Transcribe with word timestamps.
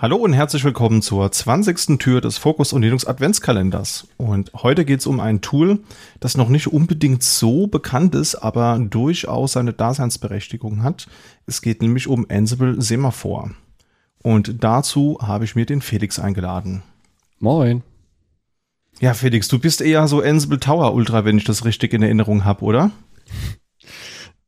Hallo 0.00 0.14
und 0.14 0.32
herzlich 0.32 0.62
willkommen 0.62 1.02
zur 1.02 1.32
20. 1.32 1.98
Tür 1.98 2.20
des 2.20 2.38
Fokus 2.38 2.72
und 2.72 2.82
Linux 2.82 3.04
Adventskalenders. 3.04 4.06
Und 4.16 4.52
heute 4.54 4.84
geht 4.84 5.00
es 5.00 5.08
um 5.08 5.18
ein 5.18 5.40
Tool, 5.40 5.80
das 6.20 6.36
noch 6.36 6.50
nicht 6.50 6.68
unbedingt 6.68 7.24
so 7.24 7.66
bekannt 7.66 8.14
ist, 8.14 8.36
aber 8.36 8.78
durchaus 8.78 9.54
seine 9.54 9.72
Daseinsberechtigung 9.72 10.84
hat. 10.84 11.08
Es 11.46 11.62
geht 11.62 11.82
nämlich 11.82 12.06
um 12.06 12.26
Ansible 12.30 12.80
Semaphore. 12.80 13.56
Und 14.22 14.62
dazu 14.62 15.18
habe 15.20 15.44
ich 15.44 15.56
mir 15.56 15.66
den 15.66 15.82
Felix 15.82 16.20
eingeladen. 16.20 16.84
Moin. 17.40 17.82
Ja, 19.00 19.14
Felix, 19.14 19.48
du 19.48 19.58
bist 19.58 19.80
eher 19.80 20.06
so 20.06 20.22
Ansible 20.22 20.60
Tower 20.60 20.94
Ultra, 20.94 21.24
wenn 21.24 21.38
ich 21.38 21.44
das 21.44 21.64
richtig 21.64 21.92
in 21.92 22.04
Erinnerung 22.04 22.44
habe, 22.44 22.64
oder? 22.64 22.92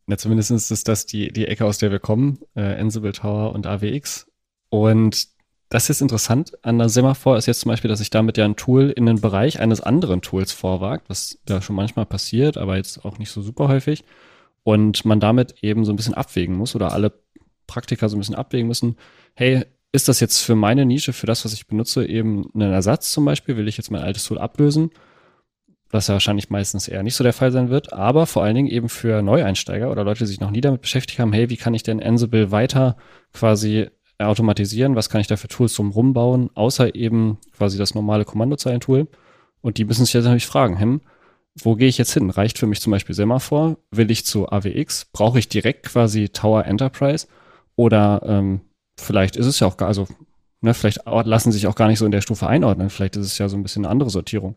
Na, 0.06 0.16
zumindest 0.16 0.52
ist 0.52 0.86
das 0.86 1.06
die, 1.06 1.32
die 1.32 1.48
Ecke, 1.48 1.64
aus 1.64 1.78
der 1.78 1.90
wir 1.90 1.98
kommen, 1.98 2.38
äh, 2.54 2.78
Ansible 2.78 3.10
Tower 3.10 3.52
und 3.52 3.66
AWX. 3.66 4.28
Und 4.68 5.39
das 5.70 5.88
ist 5.88 6.02
interessant 6.02 6.52
an 6.62 6.78
der 6.78 6.88
Semaphore 6.88 7.38
ist 7.38 7.46
jetzt 7.46 7.60
zum 7.60 7.70
Beispiel, 7.70 7.88
dass 7.88 8.00
sich 8.00 8.10
damit 8.10 8.36
ja 8.36 8.44
ein 8.44 8.56
Tool 8.56 8.90
in 8.90 9.06
den 9.06 9.20
Bereich 9.20 9.60
eines 9.60 9.80
anderen 9.80 10.20
Tools 10.20 10.50
vorwagt, 10.50 11.08
was 11.08 11.38
da 11.46 11.62
schon 11.62 11.76
manchmal 11.76 12.06
passiert, 12.06 12.58
aber 12.58 12.76
jetzt 12.76 13.04
auch 13.04 13.18
nicht 13.18 13.30
so 13.30 13.40
super 13.40 13.68
häufig. 13.68 14.04
Und 14.64 15.04
man 15.04 15.20
damit 15.20 15.62
eben 15.62 15.84
so 15.84 15.92
ein 15.92 15.96
bisschen 15.96 16.14
abwägen 16.14 16.56
muss 16.56 16.74
oder 16.74 16.92
alle 16.92 17.12
Praktiker 17.68 18.08
so 18.08 18.16
ein 18.16 18.18
bisschen 18.18 18.34
abwägen 18.34 18.66
müssen, 18.66 18.96
hey, 19.34 19.64
ist 19.92 20.08
das 20.08 20.18
jetzt 20.18 20.38
für 20.38 20.56
meine 20.56 20.84
Nische, 20.84 21.12
für 21.12 21.26
das, 21.26 21.44
was 21.44 21.52
ich 21.52 21.68
benutze, 21.68 22.04
eben 22.04 22.50
ein 22.52 22.60
Ersatz 22.62 23.12
zum 23.12 23.24
Beispiel? 23.24 23.56
Will 23.56 23.68
ich 23.68 23.76
jetzt 23.76 23.92
mein 23.92 24.02
altes 24.02 24.24
Tool 24.24 24.38
ablösen? 24.38 24.90
Was 25.90 26.08
ja 26.08 26.14
wahrscheinlich 26.14 26.50
meistens 26.50 26.88
eher 26.88 27.04
nicht 27.04 27.14
so 27.14 27.24
der 27.24 27.32
Fall 27.32 27.52
sein 27.52 27.70
wird, 27.70 27.92
aber 27.92 28.26
vor 28.26 28.42
allen 28.42 28.54
Dingen 28.56 28.68
eben 28.68 28.88
für 28.88 29.22
Neueinsteiger 29.22 29.90
oder 29.90 30.04
Leute, 30.04 30.20
die 30.20 30.26
sich 30.26 30.40
noch 30.40 30.50
nie 30.50 30.60
damit 30.60 30.82
beschäftigt 30.82 31.20
haben, 31.20 31.32
hey, 31.32 31.48
wie 31.48 31.56
kann 31.56 31.74
ich 31.74 31.82
denn 31.84 32.02
Ansible 32.02 32.50
weiter 32.50 32.96
quasi 33.32 33.88
automatisieren, 34.20 34.96
was 34.96 35.08
kann 35.08 35.20
ich 35.20 35.26
da 35.26 35.36
für 35.36 35.48
Tools 35.48 35.74
drum 35.74 35.90
rumbauen, 35.90 36.50
außer 36.54 36.94
eben 36.94 37.38
quasi 37.56 37.78
das 37.78 37.94
normale 37.94 38.24
Kommandozeilentool. 38.24 39.08
Und 39.62 39.78
die 39.78 39.84
müssen 39.84 40.04
sich 40.04 40.14
jetzt 40.14 40.24
natürlich 40.24 40.46
fragen, 40.46 40.80
hm, 40.80 41.00
wo 41.62 41.74
gehe 41.74 41.88
ich 41.88 41.98
jetzt 41.98 42.12
hin? 42.12 42.30
Reicht 42.30 42.58
für 42.58 42.66
mich 42.66 42.80
zum 42.80 42.90
Beispiel 42.92 43.14
Semaphore? 43.14 43.76
Will 43.90 44.10
ich 44.10 44.24
zu 44.24 44.48
AWX? 44.48 45.06
Brauche 45.12 45.38
ich 45.38 45.48
direkt 45.48 45.86
quasi 45.86 46.28
Tower 46.28 46.64
Enterprise? 46.64 47.26
Oder 47.76 48.22
ähm, 48.24 48.60
vielleicht 48.96 49.36
ist 49.36 49.46
es 49.46 49.60
ja 49.60 49.66
auch 49.66 49.76
gar, 49.76 49.88
also 49.88 50.06
ne, 50.60 50.74
vielleicht 50.74 51.00
lassen 51.06 51.52
sich 51.52 51.66
auch 51.66 51.74
gar 51.74 51.88
nicht 51.88 51.98
so 51.98 52.06
in 52.06 52.12
der 52.12 52.20
Stufe 52.20 52.46
einordnen. 52.46 52.90
Vielleicht 52.90 53.16
ist 53.16 53.26
es 53.26 53.38
ja 53.38 53.48
so 53.48 53.56
ein 53.56 53.62
bisschen 53.62 53.84
eine 53.84 53.90
andere 53.90 54.10
Sortierung. 54.10 54.56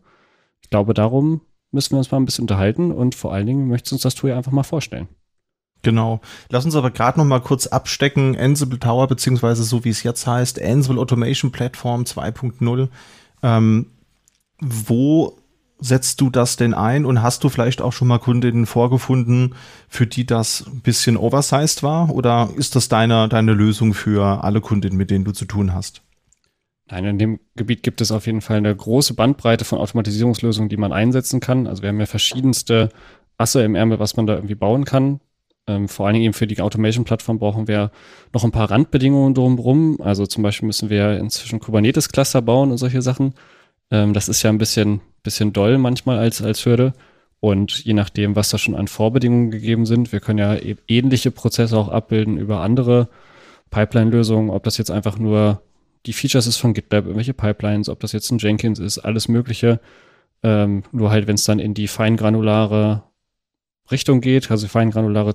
Ich 0.62 0.70
glaube, 0.70 0.94
darum 0.94 1.40
müssen 1.72 1.92
wir 1.92 1.98
uns 1.98 2.10
mal 2.10 2.18
ein 2.18 2.24
bisschen 2.24 2.44
unterhalten 2.44 2.92
und 2.92 3.14
vor 3.14 3.32
allen 3.32 3.46
Dingen 3.46 3.68
möchte 3.68 3.94
uns 3.94 4.02
das 4.02 4.14
Tool 4.14 4.32
einfach 4.32 4.52
mal 4.52 4.62
vorstellen. 4.62 5.08
Genau. 5.84 6.20
Lass 6.48 6.64
uns 6.64 6.74
aber 6.74 6.90
gerade 6.90 7.18
noch 7.18 7.26
mal 7.26 7.40
kurz 7.40 7.68
abstecken. 7.68 8.36
Ansible 8.36 8.80
Tower, 8.80 9.06
beziehungsweise 9.06 9.62
so 9.62 9.84
wie 9.84 9.90
es 9.90 10.02
jetzt 10.02 10.26
heißt, 10.26 10.60
Ansible 10.60 11.00
Automation 11.00 11.52
Platform 11.52 12.02
2.0. 12.02 12.88
Ähm, 13.42 13.86
wo 14.60 15.38
setzt 15.78 16.20
du 16.20 16.30
das 16.30 16.56
denn 16.56 16.72
ein 16.72 17.04
und 17.04 17.22
hast 17.22 17.44
du 17.44 17.48
vielleicht 17.48 17.82
auch 17.82 17.92
schon 17.92 18.08
mal 18.08 18.18
Kundinnen 18.18 18.64
vorgefunden, 18.64 19.54
für 19.88 20.06
die 20.06 20.24
das 20.24 20.64
ein 20.66 20.80
bisschen 20.80 21.16
oversized 21.16 21.82
war? 21.82 22.10
Oder 22.10 22.48
ist 22.56 22.74
das 22.74 22.88
deine, 22.88 23.28
deine 23.28 23.52
Lösung 23.52 23.92
für 23.92 24.42
alle 24.42 24.60
Kundinnen, 24.60 24.96
mit 24.96 25.10
denen 25.10 25.24
du 25.24 25.32
zu 25.32 25.44
tun 25.44 25.74
hast? 25.74 26.02
Nein, 26.90 27.04
in 27.04 27.18
dem 27.18 27.40
Gebiet 27.56 27.82
gibt 27.82 28.00
es 28.00 28.12
auf 28.12 28.26
jeden 28.26 28.40
Fall 28.40 28.58
eine 28.58 28.74
große 28.74 29.14
Bandbreite 29.14 29.64
von 29.64 29.78
Automatisierungslösungen, 29.78 30.68
die 30.68 30.76
man 30.76 30.92
einsetzen 30.92 31.40
kann. 31.40 31.66
Also 31.66 31.82
wir 31.82 31.90
haben 31.90 32.00
ja 32.00 32.06
verschiedenste 32.06 32.90
Asse 33.36 33.62
im 33.62 33.74
Ärmel, 33.74 33.98
was 33.98 34.16
man 34.16 34.26
da 34.26 34.34
irgendwie 34.34 34.54
bauen 34.54 34.84
kann. 34.84 35.20
Ähm, 35.66 35.88
vor 35.88 36.06
allen 36.06 36.14
Dingen 36.14 36.26
eben 36.26 36.34
für 36.34 36.46
die 36.46 36.60
Automation-Plattform 36.60 37.38
brauchen 37.38 37.68
wir 37.68 37.90
noch 38.32 38.44
ein 38.44 38.52
paar 38.52 38.70
Randbedingungen 38.70 39.34
drumherum. 39.34 39.98
Also 40.00 40.26
zum 40.26 40.42
Beispiel 40.42 40.66
müssen 40.66 40.90
wir 40.90 41.18
inzwischen 41.18 41.60
Kubernetes-Cluster 41.60 42.42
bauen 42.42 42.70
und 42.70 42.78
solche 42.78 43.02
Sachen. 43.02 43.34
Ähm, 43.90 44.12
das 44.12 44.28
ist 44.28 44.42
ja 44.42 44.50
ein 44.50 44.58
bisschen, 44.58 45.00
bisschen 45.22 45.52
doll 45.52 45.78
manchmal 45.78 46.18
als, 46.18 46.42
als 46.42 46.64
Hürde. 46.66 46.92
Und 47.40 47.84
je 47.84 47.92
nachdem, 47.92 48.36
was 48.36 48.50
da 48.50 48.58
schon 48.58 48.74
an 48.74 48.88
Vorbedingungen 48.88 49.50
gegeben 49.50 49.86
sind, 49.86 50.12
wir 50.12 50.20
können 50.20 50.38
ja 50.38 50.54
e 50.54 50.76
ähnliche 50.88 51.30
Prozesse 51.30 51.76
auch 51.76 51.88
abbilden 51.88 52.38
über 52.38 52.60
andere 52.60 53.08
Pipeline-Lösungen, 53.70 54.50
ob 54.50 54.64
das 54.64 54.78
jetzt 54.78 54.90
einfach 54.90 55.18
nur 55.18 55.60
die 56.06 56.12
Features 56.12 56.46
ist 56.46 56.56
von 56.58 56.74
GitLab, 56.74 57.04
irgendwelche 57.04 57.34
Pipelines, 57.34 57.88
ob 57.88 58.00
das 58.00 58.12
jetzt 58.12 58.30
ein 58.30 58.38
Jenkins 58.38 58.78
ist, 58.78 58.98
alles 58.98 59.28
Mögliche. 59.28 59.80
Ähm, 60.42 60.84
nur 60.92 61.10
halt, 61.10 61.26
wenn 61.26 61.34
es 61.34 61.44
dann 61.44 61.58
in 61.58 61.74
die 61.74 61.88
feingranulare 61.88 63.02
Richtung 63.90 64.20
geht, 64.20 64.50
also 64.50 64.66
feingranulare 64.68 65.34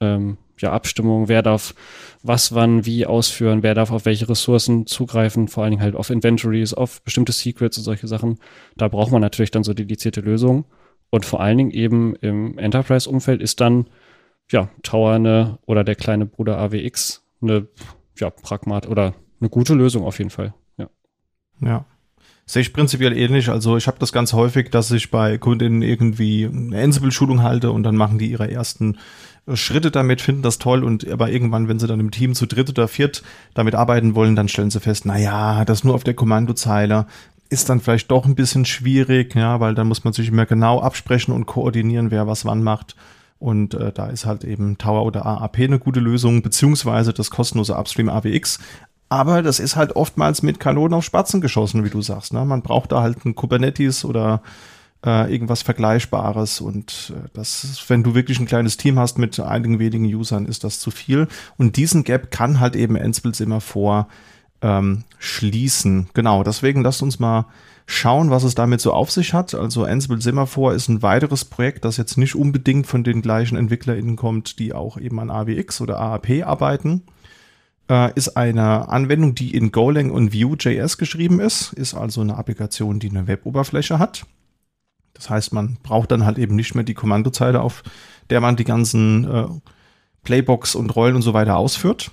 ähm, 0.00 0.38
ja, 0.58 0.72
Abstimmung, 0.72 1.28
wer 1.28 1.42
darf 1.42 1.74
was, 2.22 2.54
wann, 2.54 2.84
wie 2.84 3.06
ausführen, 3.06 3.62
wer 3.62 3.74
darf 3.74 3.90
auf 3.90 4.04
welche 4.04 4.28
Ressourcen 4.28 4.86
zugreifen, 4.86 5.48
vor 5.48 5.62
allen 5.62 5.72
Dingen 5.72 5.82
halt 5.82 5.94
auf 5.94 6.10
Inventories, 6.10 6.74
auf 6.74 7.02
bestimmte 7.02 7.32
Secrets 7.32 7.78
und 7.78 7.84
solche 7.84 8.08
Sachen. 8.08 8.38
Da 8.76 8.88
braucht 8.88 9.12
man 9.12 9.20
natürlich 9.20 9.50
dann 9.50 9.64
so 9.64 9.74
dedizierte 9.74 10.20
Lösungen. 10.20 10.64
Und 11.10 11.24
vor 11.24 11.40
allen 11.40 11.56
Dingen 11.56 11.70
eben 11.70 12.16
im 12.16 12.58
Enterprise-Umfeld 12.58 13.40
ist 13.40 13.60
dann, 13.60 13.86
ja, 14.50 14.68
Tower 14.82 15.12
eine, 15.12 15.58
oder 15.66 15.84
der 15.84 15.94
kleine 15.94 16.26
Bruder 16.26 16.58
AWX 16.58 17.24
eine, 17.40 17.68
ja, 18.16 18.30
Pragmat 18.30 18.86
oder 18.88 19.14
eine 19.40 19.48
gute 19.48 19.74
Lösung 19.74 20.04
auf 20.04 20.18
jeden 20.18 20.30
Fall. 20.30 20.54
Ja. 20.76 20.90
Ja. 21.60 21.86
Sehe 22.50 22.62
ich 22.62 22.72
prinzipiell 22.72 23.14
ähnlich. 23.14 23.50
Also 23.50 23.76
ich 23.76 23.86
habe 23.86 23.98
das 23.98 24.10
ganz 24.10 24.32
häufig, 24.32 24.70
dass 24.70 24.90
ich 24.90 25.10
bei 25.10 25.36
Kundinnen 25.36 25.82
irgendwie 25.82 26.46
eine 26.46 26.82
Ansible-Schulung 26.82 27.42
halte 27.42 27.70
und 27.70 27.82
dann 27.82 27.94
machen 27.94 28.18
die 28.18 28.30
ihre 28.30 28.50
ersten 28.50 28.96
äh, 29.46 29.54
Schritte 29.54 29.90
damit, 29.90 30.22
finden 30.22 30.40
das 30.40 30.56
toll 30.56 30.82
und 30.82 31.06
aber 31.08 31.30
irgendwann, 31.30 31.68
wenn 31.68 31.78
sie 31.78 31.86
dann 31.86 32.00
im 32.00 32.10
Team 32.10 32.34
zu 32.34 32.46
dritt 32.46 32.70
oder 32.70 32.88
viert 32.88 33.22
damit 33.52 33.74
arbeiten 33.74 34.14
wollen, 34.14 34.34
dann 34.34 34.48
stellen 34.48 34.70
sie 34.70 34.80
fest, 34.80 35.04
na 35.04 35.18
ja, 35.18 35.66
das 35.66 35.84
nur 35.84 35.94
auf 35.94 36.04
der 36.04 36.14
Kommandozeile 36.14 37.04
ist 37.50 37.68
dann 37.68 37.80
vielleicht 37.80 38.10
doch 38.10 38.24
ein 38.24 38.34
bisschen 38.34 38.64
schwierig, 38.64 39.34
ja, 39.34 39.60
weil 39.60 39.74
dann 39.74 39.88
muss 39.88 40.04
man 40.04 40.14
sich 40.14 40.28
immer 40.28 40.46
genau 40.46 40.80
absprechen 40.80 41.34
und 41.34 41.44
koordinieren, 41.44 42.10
wer 42.10 42.26
was 42.26 42.46
wann 42.46 42.62
macht. 42.62 42.96
Und 43.38 43.74
äh, 43.74 43.92
da 43.92 44.06
ist 44.08 44.26
halt 44.26 44.42
eben 44.42 44.78
Tower 44.78 45.04
oder 45.04 45.24
AAP 45.24 45.58
eine 45.58 45.78
gute 45.78 46.00
Lösung, 46.00 46.42
beziehungsweise 46.42 47.12
das 47.12 47.30
kostenlose 47.30 47.76
Upstream 47.76 48.08
AWX. 48.08 48.58
Aber 49.08 49.42
das 49.42 49.58
ist 49.58 49.76
halt 49.76 49.96
oftmals 49.96 50.42
mit 50.42 50.60
Kanonen 50.60 50.94
auf 50.94 51.04
Spatzen 51.04 51.40
geschossen, 51.40 51.84
wie 51.84 51.90
du 51.90 52.02
sagst. 52.02 52.32
Ne? 52.32 52.44
Man 52.44 52.62
braucht 52.62 52.92
da 52.92 53.00
halt 53.00 53.24
ein 53.24 53.34
Kubernetes 53.34 54.04
oder 54.04 54.42
äh, 55.04 55.32
irgendwas 55.32 55.62
Vergleichbares. 55.62 56.60
Und 56.60 57.14
äh, 57.16 57.28
das, 57.32 57.84
wenn 57.88 58.02
du 58.02 58.14
wirklich 58.14 58.38
ein 58.38 58.46
kleines 58.46 58.76
Team 58.76 58.98
hast 58.98 59.18
mit 59.18 59.38
einigen 59.40 59.78
wenigen 59.78 60.04
Usern, 60.04 60.46
ist 60.46 60.64
das 60.64 60.78
zu 60.80 60.90
viel. 60.90 61.28
Und 61.56 61.76
diesen 61.76 62.04
Gap 62.04 62.30
kann 62.30 62.60
halt 62.60 62.76
eben 62.76 62.96
Ansible 62.96 63.32
immer 63.40 63.60
vor 63.60 64.08
ähm, 64.60 65.04
schließen. 65.18 66.08
Genau, 66.12 66.42
deswegen 66.42 66.82
lasst 66.82 67.02
uns 67.02 67.18
mal 67.18 67.46
schauen, 67.86 68.30
was 68.30 68.42
es 68.42 68.54
damit 68.54 68.82
so 68.82 68.92
auf 68.92 69.10
sich 69.10 69.32
hat. 69.32 69.54
Also 69.54 69.84
Ansible 69.84 70.20
Semaphore 70.20 70.74
ist 70.74 70.88
ein 70.88 71.00
weiteres 71.00 71.46
Projekt, 71.46 71.86
das 71.86 71.96
jetzt 71.96 72.18
nicht 72.18 72.34
unbedingt 72.34 72.86
von 72.86 73.04
den 73.04 73.22
gleichen 73.22 73.56
EntwicklerInnen 73.56 74.16
kommt, 74.16 74.58
die 74.58 74.74
auch 74.74 74.98
eben 74.98 75.18
an 75.20 75.30
AWX 75.30 75.80
oder 75.80 75.98
AAP 75.98 76.44
arbeiten 76.44 77.04
äh, 77.88 78.12
ist 78.14 78.36
eine 78.36 78.88
Anwendung, 78.88 79.34
die 79.34 79.54
in 79.54 79.72
Golang 79.72 80.10
und 80.10 80.34
Vue.js 80.34 80.98
geschrieben 80.98 81.40
ist, 81.40 81.72
ist 81.72 81.94
also 81.94 82.20
eine 82.20 82.36
Applikation, 82.36 83.00
die 83.00 83.10
eine 83.10 83.26
Web-Oberfläche 83.26 83.98
hat. 83.98 84.26
Das 85.14 85.30
heißt, 85.30 85.52
man 85.52 85.78
braucht 85.82 86.12
dann 86.12 86.24
halt 86.24 86.38
eben 86.38 86.54
nicht 86.54 86.74
mehr 86.74 86.84
die 86.84 86.94
Kommandozeile, 86.94 87.60
auf 87.60 87.82
der 88.30 88.40
man 88.40 88.56
die 88.56 88.64
ganzen 88.64 89.24
äh, 89.28 89.46
Playbox 90.22 90.74
und 90.74 90.94
Rollen 90.94 91.16
und 91.16 91.22
so 91.22 91.34
weiter 91.34 91.56
ausführt. 91.56 92.10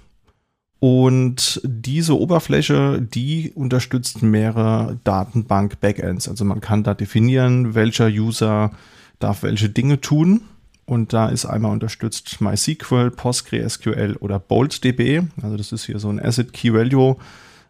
Und 0.80 1.62
diese 1.64 2.20
Oberfläche, 2.20 3.02
die 3.02 3.52
unterstützt 3.54 4.22
mehrere 4.22 5.00
Datenbank-Backends. 5.04 6.28
Also 6.28 6.46
man 6.46 6.62
kann 6.62 6.84
da 6.84 6.94
definieren, 6.94 7.76
welcher 7.76 8.08
User 8.08 8.72
darf 9.20 9.44
welche 9.44 9.70
Dinge 9.70 10.02
tun. 10.02 10.42
Und 10.86 11.14
da 11.14 11.30
ist 11.30 11.46
einmal 11.46 11.72
unterstützt 11.72 12.42
MySQL, 12.42 13.12
PostgreSQL 13.12 14.18
oder 14.20 14.40
BoltDB. 14.40 15.24
Also 15.42 15.58
das 15.58 15.72
ist 15.72 15.86
hier 15.86 16.00
so 16.00 16.10
ein 16.10 16.24
Asset 16.24 16.54
Key 16.54 16.74
Value 16.74 17.18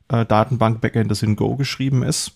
äh, 0.09 0.25
Datenbank 0.25 0.81
Backend, 0.81 1.09
das 1.09 1.23
in 1.23 1.35
Go 1.35 1.55
geschrieben 1.55 2.03
ist. 2.03 2.33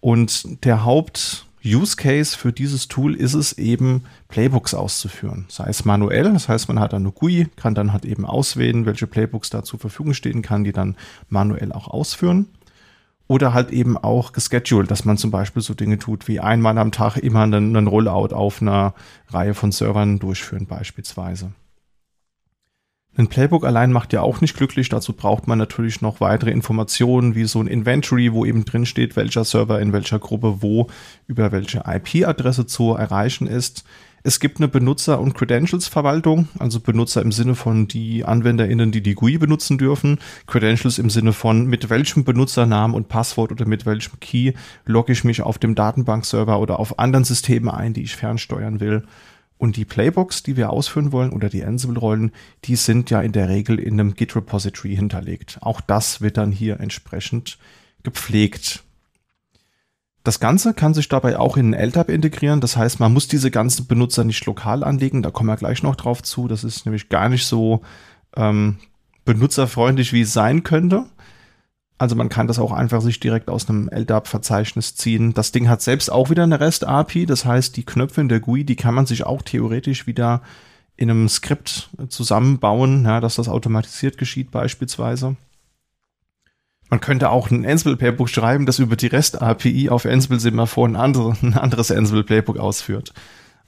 Und 0.00 0.64
der 0.64 0.84
Haupt 0.84 1.46
Use 1.64 1.96
Case 1.96 2.36
für 2.36 2.52
dieses 2.52 2.88
Tool 2.88 3.14
ist 3.14 3.34
es 3.34 3.52
eben, 3.58 4.04
Playbooks 4.28 4.72
auszuführen. 4.72 5.44
Sei 5.48 5.66
es 5.68 5.84
manuell, 5.84 6.32
das 6.32 6.48
heißt, 6.48 6.68
man 6.68 6.80
hat 6.80 6.94
eine 6.94 7.12
GUI, 7.12 7.48
kann 7.56 7.74
dann 7.74 7.92
halt 7.92 8.06
eben 8.06 8.24
auswählen, 8.24 8.86
welche 8.86 9.06
Playbooks 9.06 9.50
da 9.50 9.62
zur 9.62 9.78
Verfügung 9.78 10.14
stehen, 10.14 10.40
kann 10.40 10.64
die 10.64 10.72
dann 10.72 10.96
manuell 11.28 11.72
auch 11.72 11.88
ausführen. 11.88 12.46
Oder 13.30 13.54
halt 13.54 13.70
eben 13.70 13.96
auch 13.96 14.32
gescheduled, 14.32 14.90
dass 14.90 15.04
man 15.04 15.16
zum 15.16 15.30
Beispiel 15.30 15.62
so 15.62 15.72
Dinge 15.72 16.00
tut 16.00 16.26
wie 16.26 16.40
einmal 16.40 16.76
am 16.78 16.90
Tag 16.90 17.16
immer 17.16 17.44
einen, 17.44 17.76
einen 17.76 17.86
Rollout 17.86 18.34
auf 18.34 18.60
einer 18.60 18.92
Reihe 19.28 19.54
von 19.54 19.70
Servern 19.70 20.18
durchführen 20.18 20.66
beispielsweise. 20.66 21.52
Ein 23.16 23.28
Playbook 23.28 23.64
allein 23.64 23.92
macht 23.92 24.12
ja 24.12 24.22
auch 24.22 24.40
nicht 24.40 24.56
glücklich. 24.56 24.88
Dazu 24.88 25.12
braucht 25.12 25.46
man 25.46 25.58
natürlich 25.58 26.00
noch 26.00 26.20
weitere 26.20 26.50
Informationen, 26.50 27.36
wie 27.36 27.44
so 27.44 27.60
ein 27.60 27.68
Inventory, 27.68 28.32
wo 28.32 28.44
eben 28.44 28.64
drin 28.64 28.84
steht, 28.84 29.14
welcher 29.14 29.44
Server 29.44 29.80
in 29.80 29.92
welcher 29.92 30.18
Gruppe 30.18 30.60
wo 30.60 30.88
über 31.28 31.52
welche 31.52 31.84
IP-Adresse 31.86 32.66
zu 32.66 32.94
erreichen 32.94 33.46
ist. 33.46 33.84
Es 34.22 34.38
gibt 34.38 34.58
eine 34.58 34.68
Benutzer- 34.68 35.18
und 35.18 35.34
Credentials-Verwaltung, 35.34 36.48
also 36.58 36.78
Benutzer 36.78 37.22
im 37.22 37.32
Sinne 37.32 37.54
von 37.54 37.88
die 37.88 38.24
AnwenderInnen, 38.24 38.92
die 38.92 39.02
die 39.02 39.14
GUI 39.14 39.38
benutzen 39.38 39.78
dürfen. 39.78 40.18
Credentials 40.46 40.98
im 40.98 41.08
Sinne 41.08 41.32
von 41.32 41.66
mit 41.66 41.88
welchem 41.88 42.24
Benutzernamen 42.24 42.94
und 42.94 43.08
Passwort 43.08 43.50
oder 43.50 43.66
mit 43.66 43.86
welchem 43.86 44.20
Key 44.20 44.52
logge 44.84 45.12
ich 45.12 45.24
mich 45.24 45.40
auf 45.40 45.58
dem 45.58 45.74
Datenbankserver 45.74 46.60
oder 46.60 46.78
auf 46.78 46.98
anderen 46.98 47.24
Systemen 47.24 47.70
ein, 47.70 47.94
die 47.94 48.02
ich 48.02 48.14
fernsteuern 48.14 48.80
will. 48.80 49.04
Und 49.56 49.76
die 49.76 49.86
Playbooks, 49.86 50.42
die 50.42 50.56
wir 50.56 50.70
ausführen 50.70 51.12
wollen 51.12 51.30
oder 51.30 51.48
die 51.48 51.64
Ansible-Rollen, 51.64 52.32
die 52.64 52.76
sind 52.76 53.10
ja 53.10 53.22
in 53.22 53.32
der 53.32 53.48
Regel 53.48 53.78
in 53.78 54.00
einem 54.00 54.14
Git-Repository 54.14 54.96
hinterlegt. 54.96 55.58
Auch 55.60 55.80
das 55.80 56.20
wird 56.20 56.36
dann 56.36 56.52
hier 56.52 56.80
entsprechend 56.80 57.58
gepflegt. 58.02 58.82
Das 60.22 60.38
Ganze 60.38 60.74
kann 60.74 60.92
sich 60.92 61.08
dabei 61.08 61.38
auch 61.38 61.56
in 61.56 61.72
LDAP 61.72 62.10
integrieren. 62.10 62.60
Das 62.60 62.76
heißt, 62.76 63.00
man 63.00 63.12
muss 63.12 63.26
diese 63.26 63.50
ganzen 63.50 63.86
Benutzer 63.86 64.24
nicht 64.24 64.44
lokal 64.44 64.84
anlegen. 64.84 65.22
Da 65.22 65.30
kommen 65.30 65.48
wir 65.48 65.56
gleich 65.56 65.82
noch 65.82 65.96
drauf 65.96 66.22
zu. 66.22 66.46
Das 66.46 66.62
ist 66.62 66.84
nämlich 66.84 67.08
gar 67.08 67.28
nicht 67.30 67.46
so 67.46 67.80
ähm, 68.36 68.76
benutzerfreundlich, 69.24 70.12
wie 70.12 70.22
es 70.22 70.32
sein 70.32 70.62
könnte. 70.62 71.06
Also 71.96 72.16
man 72.16 72.28
kann 72.30 72.46
das 72.46 72.58
auch 72.58 72.72
einfach 72.72 73.02
sich 73.02 73.20
direkt 73.20 73.50
aus 73.50 73.68
einem 73.68 73.88
LDAP-Verzeichnis 73.90 74.94
ziehen. 74.94 75.34
Das 75.34 75.52
Ding 75.52 75.68
hat 75.68 75.82
selbst 75.82 76.10
auch 76.10 76.30
wieder 76.30 76.42
eine 76.42 76.60
REST-API. 76.60 77.26
Das 77.26 77.44
heißt, 77.44 77.76
die 77.76 77.84
Knöpfe 77.84 78.20
in 78.20 78.28
der 78.28 78.40
GUI, 78.40 78.64
die 78.64 78.76
kann 78.76 78.94
man 78.94 79.06
sich 79.06 79.24
auch 79.24 79.42
theoretisch 79.42 80.06
wieder 80.06 80.42
in 80.96 81.10
einem 81.10 81.28
Skript 81.28 81.90
zusammenbauen, 82.08 83.04
ja, 83.04 83.20
dass 83.20 83.36
das 83.36 83.48
automatisiert 83.48 84.18
geschieht 84.18 84.50
beispielsweise. 84.50 85.36
Man 86.90 87.00
könnte 87.00 87.30
auch 87.30 87.50
ein 87.50 87.64
Ansible 87.64 87.96
Playbook 87.96 88.28
schreiben, 88.28 88.66
das 88.66 88.80
über 88.80 88.96
die 88.96 89.06
REST 89.06 89.40
API 89.40 89.88
auf 89.88 90.06
Ansible 90.06 90.40
Semaphore 90.40 90.90
ein, 90.90 90.96
andere, 90.96 91.36
ein 91.40 91.54
anderes 91.54 91.92
Ansible 91.92 92.24
Playbook 92.24 92.58
ausführt. 92.58 93.14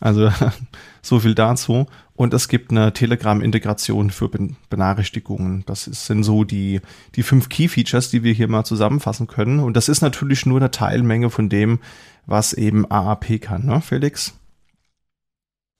Also 0.00 0.32
so 1.02 1.20
viel 1.20 1.36
dazu. 1.36 1.86
Und 2.14 2.34
es 2.34 2.48
gibt 2.48 2.72
eine 2.72 2.92
Telegram-Integration 2.92 4.10
für 4.10 4.28
ben 4.28 4.56
Benachrichtigungen. 4.68 5.62
Das 5.66 5.84
sind 5.84 6.24
so 6.24 6.42
die, 6.42 6.80
die 7.14 7.22
fünf 7.22 7.48
Key-Features, 7.48 8.10
die 8.10 8.24
wir 8.24 8.32
hier 8.32 8.48
mal 8.48 8.64
zusammenfassen 8.64 9.28
können. 9.28 9.60
Und 9.60 9.76
das 9.76 9.88
ist 9.88 10.02
natürlich 10.02 10.44
nur 10.44 10.58
eine 10.58 10.72
Teilmenge 10.72 11.30
von 11.30 11.48
dem, 11.48 11.78
was 12.26 12.52
eben 12.52 12.90
AAP 12.90 13.40
kann, 13.40 13.64
ne, 13.64 13.80
Felix? 13.80 14.34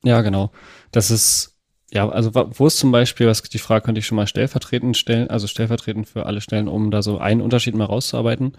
Ja, 0.05 0.23
genau. 0.23 0.53
Das 0.91 1.11
ist 1.11 1.52
ja, 1.93 2.09
also 2.09 2.31
wo 2.35 2.67
ist 2.67 2.79
zum 2.79 2.91
Beispiel, 2.91 3.27
was 3.27 3.43
die 3.43 3.59
Frage 3.59 3.85
könnte 3.85 3.99
ich 3.99 4.07
schon 4.07 4.17
mal 4.17 4.27
stellvertretend 4.27 4.97
stellen, 4.97 5.29
also 5.29 5.47
stellvertretend 5.47 6.09
für 6.09 6.25
alle 6.25 6.41
Stellen, 6.41 6.69
um 6.69 6.91
da 6.91 7.03
so 7.03 7.19
einen 7.19 7.43
Unterschied 7.43 7.75
mal 7.75 7.85
rauszuarbeiten. 7.85 8.55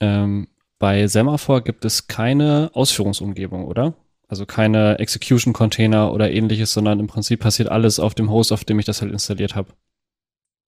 Ähm, 0.00 0.48
bei 0.80 1.06
Semaphore 1.06 1.62
gibt 1.62 1.84
es 1.84 2.08
keine 2.08 2.70
Ausführungsumgebung, 2.74 3.64
oder? 3.64 3.94
Also 4.26 4.44
keine 4.44 4.98
Execution-Container 4.98 6.12
oder 6.12 6.32
ähnliches, 6.32 6.72
sondern 6.72 6.98
im 6.98 7.06
Prinzip 7.06 7.40
passiert 7.40 7.68
alles 7.68 8.00
auf 8.00 8.14
dem 8.14 8.30
Host, 8.30 8.50
auf 8.50 8.64
dem 8.64 8.80
ich 8.80 8.86
das 8.86 9.02
halt 9.02 9.12
installiert 9.12 9.54
habe. 9.54 9.68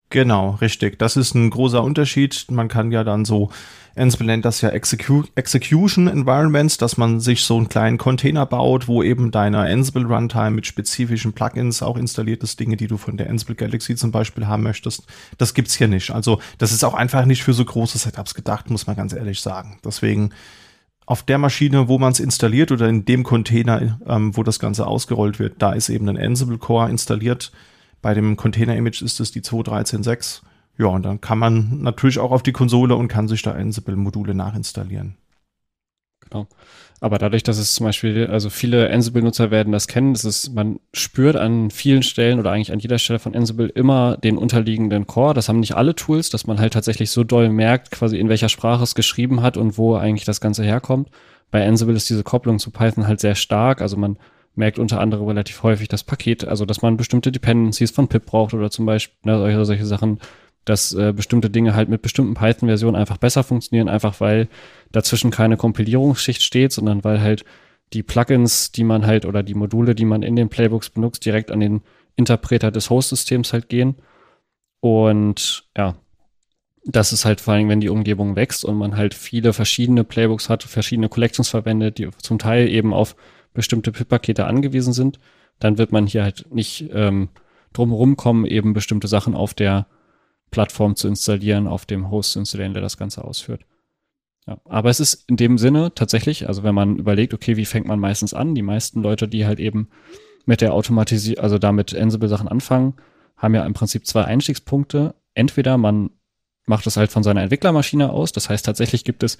Genau, 0.09 0.51
richtig. 0.61 0.99
Das 0.99 1.17
ist 1.17 1.33
ein 1.33 1.49
großer 1.49 1.83
Unterschied. 1.83 2.45
Man 2.51 2.67
kann 2.67 2.91
ja 2.91 3.03
dann 3.03 3.25
so, 3.25 3.49
Ansible 3.95 4.27
nennt 4.27 4.45
das 4.45 4.61
ja 4.61 4.69
Execu 4.69 5.23
Execution 5.33 6.07
Environments, 6.07 6.77
dass 6.77 6.97
man 6.97 7.19
sich 7.19 7.41
so 7.43 7.57
einen 7.57 7.69
kleinen 7.69 7.97
Container 7.97 8.45
baut, 8.45 8.87
wo 8.87 9.01
eben 9.01 9.31
deine 9.31 9.59
Ansible 9.61 10.05
Runtime 10.05 10.51
mit 10.51 10.67
spezifischen 10.67 11.33
Plugins 11.33 11.81
auch 11.81 11.97
installiert 11.97 12.43
ist, 12.43 12.59
Dinge, 12.59 12.77
die 12.77 12.87
du 12.87 12.97
von 12.97 13.17
der 13.17 13.29
Ansible 13.29 13.55
Galaxy 13.55 13.95
zum 13.95 14.11
Beispiel 14.11 14.45
haben 14.47 14.63
möchtest. 14.63 15.05
Das 15.39 15.53
gibt's 15.55 15.75
hier 15.75 15.87
nicht. 15.87 16.11
Also, 16.11 16.39
das 16.59 16.71
ist 16.71 16.83
auch 16.83 16.93
einfach 16.93 17.25
nicht 17.25 17.43
für 17.43 17.53
so 17.53 17.65
große 17.65 17.97
Setups 17.97 18.35
gedacht, 18.35 18.69
muss 18.69 18.85
man 18.85 18.95
ganz 18.95 19.11
ehrlich 19.11 19.41
sagen. 19.41 19.79
Deswegen, 19.83 20.29
auf 21.07 21.23
der 21.23 21.39
Maschine, 21.39 21.87
wo 21.87 21.97
man 21.97 22.11
es 22.11 22.19
installiert 22.19 22.71
oder 22.71 22.87
in 22.87 23.05
dem 23.05 23.23
Container, 23.23 23.99
ähm, 24.05 24.37
wo 24.37 24.43
das 24.43 24.59
Ganze 24.59 24.85
ausgerollt 24.85 25.39
wird, 25.39 25.55
da 25.59 25.73
ist 25.73 25.89
eben 25.89 26.07
ein 26.09 26.17
Ansible 26.17 26.59
Core 26.59 26.89
installiert 26.89 27.51
bei 28.05 28.13
dem 28.13 28.35
Container-Image 28.37 29.01
ist 29.01 29.19
es 29.19 29.31
die 29.31 29.41
2.13.6. 29.41 30.43
Ja, 30.77 30.85
und 30.85 31.01
dann 31.01 31.21
kann 31.21 31.39
man 31.39 31.81
natürlich 31.81 32.19
auch 32.19 32.29
auf 32.29 32.43
die 32.43 32.51
Konsole 32.51 32.95
und 32.95 33.07
kann 33.07 33.27
sich 33.27 33.41
da 33.41 33.53
Ansible-Module 33.53 34.35
nachinstallieren. 34.35 35.15
Genau. 36.19 36.45
Aber 36.99 37.17
dadurch, 37.17 37.41
dass 37.41 37.57
es 37.57 37.73
zum 37.73 37.87
Beispiel, 37.87 38.27
also 38.27 38.51
viele 38.51 38.91
Ansible-Nutzer 38.91 39.49
werden 39.49 39.73
das 39.73 39.87
kennen, 39.87 40.13
das 40.13 40.23
ist, 40.23 40.53
man 40.53 40.79
spürt 40.93 41.35
an 41.35 41.71
vielen 41.71 42.03
Stellen 42.03 42.39
oder 42.39 42.51
eigentlich 42.51 42.71
an 42.71 42.77
jeder 42.77 42.99
Stelle 42.99 43.17
von 43.17 43.33
Ansible 43.33 43.69
immer 43.69 44.17
den 44.17 44.37
unterliegenden 44.37 45.07
Core. 45.07 45.33
Das 45.33 45.49
haben 45.49 45.59
nicht 45.59 45.75
alle 45.75 45.95
Tools, 45.95 46.29
dass 46.29 46.45
man 46.45 46.59
halt 46.59 46.73
tatsächlich 46.73 47.09
so 47.09 47.23
doll 47.23 47.49
merkt, 47.49 47.89
quasi 47.89 48.19
in 48.19 48.29
welcher 48.29 48.49
Sprache 48.49 48.83
es 48.83 48.93
geschrieben 48.93 49.41
hat 49.41 49.57
und 49.57 49.79
wo 49.79 49.95
eigentlich 49.95 50.25
das 50.25 50.41
Ganze 50.41 50.63
herkommt. 50.63 51.09
Bei 51.49 51.67
Ansible 51.67 51.95
ist 51.95 52.07
diese 52.07 52.23
Kopplung 52.23 52.59
zu 52.59 52.69
Python 52.69 53.07
halt 53.07 53.19
sehr 53.19 53.33
stark. 53.33 53.81
Also 53.81 53.97
man 53.97 54.19
merkt 54.55 54.79
unter 54.79 54.99
anderem 54.99 55.27
relativ 55.27 55.63
häufig 55.63 55.87
das 55.87 56.03
Paket, 56.03 56.45
also 56.45 56.65
dass 56.65 56.81
man 56.81 56.97
bestimmte 56.97 57.31
Dependencies 57.31 57.91
von 57.91 58.07
pip 58.07 58.25
braucht 58.25 58.53
oder 58.53 58.71
zum 58.71 58.85
Beispiel 58.85 59.15
ne, 59.23 59.37
solche, 59.37 59.65
solche 59.65 59.85
Sachen, 59.85 60.19
dass 60.65 60.93
äh, 60.93 61.13
bestimmte 61.13 61.49
Dinge 61.49 61.75
halt 61.75 61.89
mit 61.89 62.01
bestimmten 62.01 62.33
Python-Versionen 62.33 62.95
einfach 62.95 63.17
besser 63.17 63.43
funktionieren, 63.43 63.87
einfach 63.87 64.19
weil 64.19 64.47
dazwischen 64.91 65.31
keine 65.31 65.57
Kompilierungsschicht 65.57 66.41
steht, 66.41 66.71
sondern 66.71 67.03
weil 67.03 67.21
halt 67.21 67.45
die 67.93 68.03
Plugins, 68.03 68.71
die 68.71 68.83
man 68.83 69.05
halt 69.05 69.25
oder 69.25 69.43
die 69.43 69.53
Module, 69.53 69.93
die 69.93 70.05
man 70.05 70.23
in 70.23 70.35
den 70.35 70.49
Playbooks 70.49 70.89
benutzt, 70.89 71.25
direkt 71.25 71.51
an 71.51 71.59
den 71.59 71.81
Interpreter 72.15 72.71
des 72.71 72.89
Host-Systems 72.89 73.53
halt 73.53 73.69
gehen. 73.69 73.95
Und 74.79 75.67
ja, 75.77 75.95
das 76.85 77.13
ist 77.13 77.25
halt 77.25 77.41
vor 77.41 77.53
allem, 77.53 77.69
wenn 77.69 77.81
die 77.81 77.89
Umgebung 77.89 78.35
wächst 78.35 78.63
und 78.63 78.77
man 78.77 78.95
halt 78.95 79.13
viele 79.13 79.53
verschiedene 79.53 80.03
Playbooks 80.03 80.49
hat, 80.49 80.63
verschiedene 80.63 81.09
Collections 81.09 81.49
verwendet, 81.49 81.97
die 81.97 82.09
zum 82.17 82.39
Teil 82.39 82.67
eben 82.69 82.93
auf 82.93 83.15
bestimmte 83.55 83.91
PIP-Pakete 83.91 84.45
angewiesen 84.45 84.93
sind, 84.93 85.19
dann 85.59 85.79
wird 85.79 85.91
man 85.91 86.05
hier 86.05 86.23
halt 86.23 86.53
nicht 86.53 86.89
ähm, 86.93 87.29
drum 87.73 88.15
kommen, 88.15 88.45
eben 88.45 88.73
bestimmte 88.73 89.07
Sachen 89.07 89.35
auf 89.35 89.53
der 89.53 89.87
Plattform 90.51 90.95
zu 90.95 91.07
installieren, 91.07 91.67
auf 91.67 91.85
dem 91.85 92.11
Host 92.11 92.33
zu 92.33 92.39
installieren, 92.39 92.73
der 92.73 92.83
das 92.83 92.97
Ganze 92.97 93.23
ausführt. 93.23 93.65
Ja, 94.47 94.59
aber 94.65 94.89
es 94.89 94.99
ist 94.99 95.27
in 95.27 95.37
dem 95.37 95.57
Sinne 95.57 95.93
tatsächlich, 95.95 96.47
also 96.47 96.63
wenn 96.63 96.75
man 96.75 96.97
überlegt, 96.97 97.33
okay, 97.33 97.57
wie 97.57 97.65
fängt 97.65 97.87
man 97.87 97.99
meistens 97.99 98.33
an? 98.33 98.53
Die 98.53 98.61
meisten 98.61 99.01
Leute, 99.01 99.27
die 99.27 99.45
halt 99.45 99.59
eben 99.59 99.89
mit 100.45 100.61
der 100.61 100.73
Automatisierung, 100.73 101.43
also 101.43 101.57
damit 101.57 101.95
Ansible-Sachen 101.95 102.47
anfangen, 102.47 102.93
haben 103.37 103.55
ja 103.55 103.65
im 103.65 103.73
Prinzip 103.73 104.05
zwei 104.05 104.23
Einstiegspunkte. 104.25 105.15
Entweder 105.33 105.77
man 105.77 106.11
macht 106.65 106.87
es 106.87 106.97
halt 106.97 107.11
von 107.11 107.23
seiner 107.23 107.41
Entwicklermaschine 107.41 108.11
aus, 108.11 108.31
das 108.31 108.49
heißt 108.49 108.65
tatsächlich 108.65 109.03
gibt 109.03 109.23
es 109.23 109.37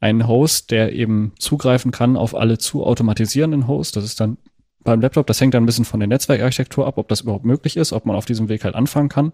einen 0.00 0.26
Host, 0.26 0.70
der 0.70 0.92
eben 0.92 1.32
zugreifen 1.38 1.90
kann 1.92 2.16
auf 2.16 2.34
alle 2.34 2.58
zu 2.58 2.84
automatisierenden 2.84 3.68
Hosts. 3.68 3.92
Das 3.92 4.04
ist 4.04 4.20
dann 4.20 4.38
beim 4.82 5.00
Laptop, 5.00 5.26
das 5.26 5.40
hängt 5.40 5.54
dann 5.54 5.62
ein 5.62 5.66
bisschen 5.66 5.84
von 5.86 6.00
der 6.00 6.06
Netzwerkarchitektur 6.08 6.86
ab, 6.86 6.98
ob 6.98 7.08
das 7.08 7.22
überhaupt 7.22 7.44
möglich 7.44 7.76
ist, 7.76 7.92
ob 7.92 8.04
man 8.04 8.16
auf 8.16 8.26
diesem 8.26 8.48
Weg 8.48 8.64
halt 8.64 8.74
anfangen 8.74 9.08
kann. 9.08 9.32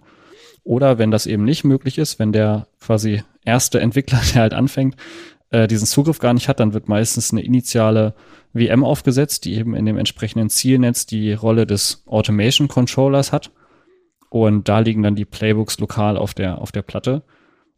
Oder 0.62 0.98
wenn 0.98 1.10
das 1.10 1.26
eben 1.26 1.44
nicht 1.44 1.64
möglich 1.64 1.98
ist, 1.98 2.18
wenn 2.18 2.32
der 2.32 2.68
quasi 2.80 3.22
erste 3.44 3.80
Entwickler, 3.80 4.20
der 4.34 4.42
halt 4.42 4.54
anfängt, 4.54 4.96
äh, 5.50 5.66
diesen 5.66 5.86
Zugriff 5.86 6.18
gar 6.18 6.34
nicht 6.34 6.48
hat, 6.48 6.60
dann 6.60 6.72
wird 6.72 6.88
meistens 6.88 7.32
eine 7.32 7.42
initiale 7.42 8.14
VM 8.54 8.84
aufgesetzt, 8.84 9.44
die 9.44 9.54
eben 9.54 9.74
in 9.74 9.86
dem 9.86 9.98
entsprechenden 9.98 10.50
Zielnetz 10.50 11.06
die 11.06 11.32
Rolle 11.32 11.66
des 11.66 12.04
Automation 12.06 12.68
Controllers 12.68 13.32
hat. 13.32 13.50
Und 14.30 14.68
da 14.68 14.78
liegen 14.78 15.02
dann 15.02 15.16
die 15.16 15.24
Playbooks 15.26 15.78
lokal 15.80 16.16
auf 16.16 16.32
der, 16.32 16.58
auf 16.58 16.72
der 16.72 16.82
Platte. 16.82 17.22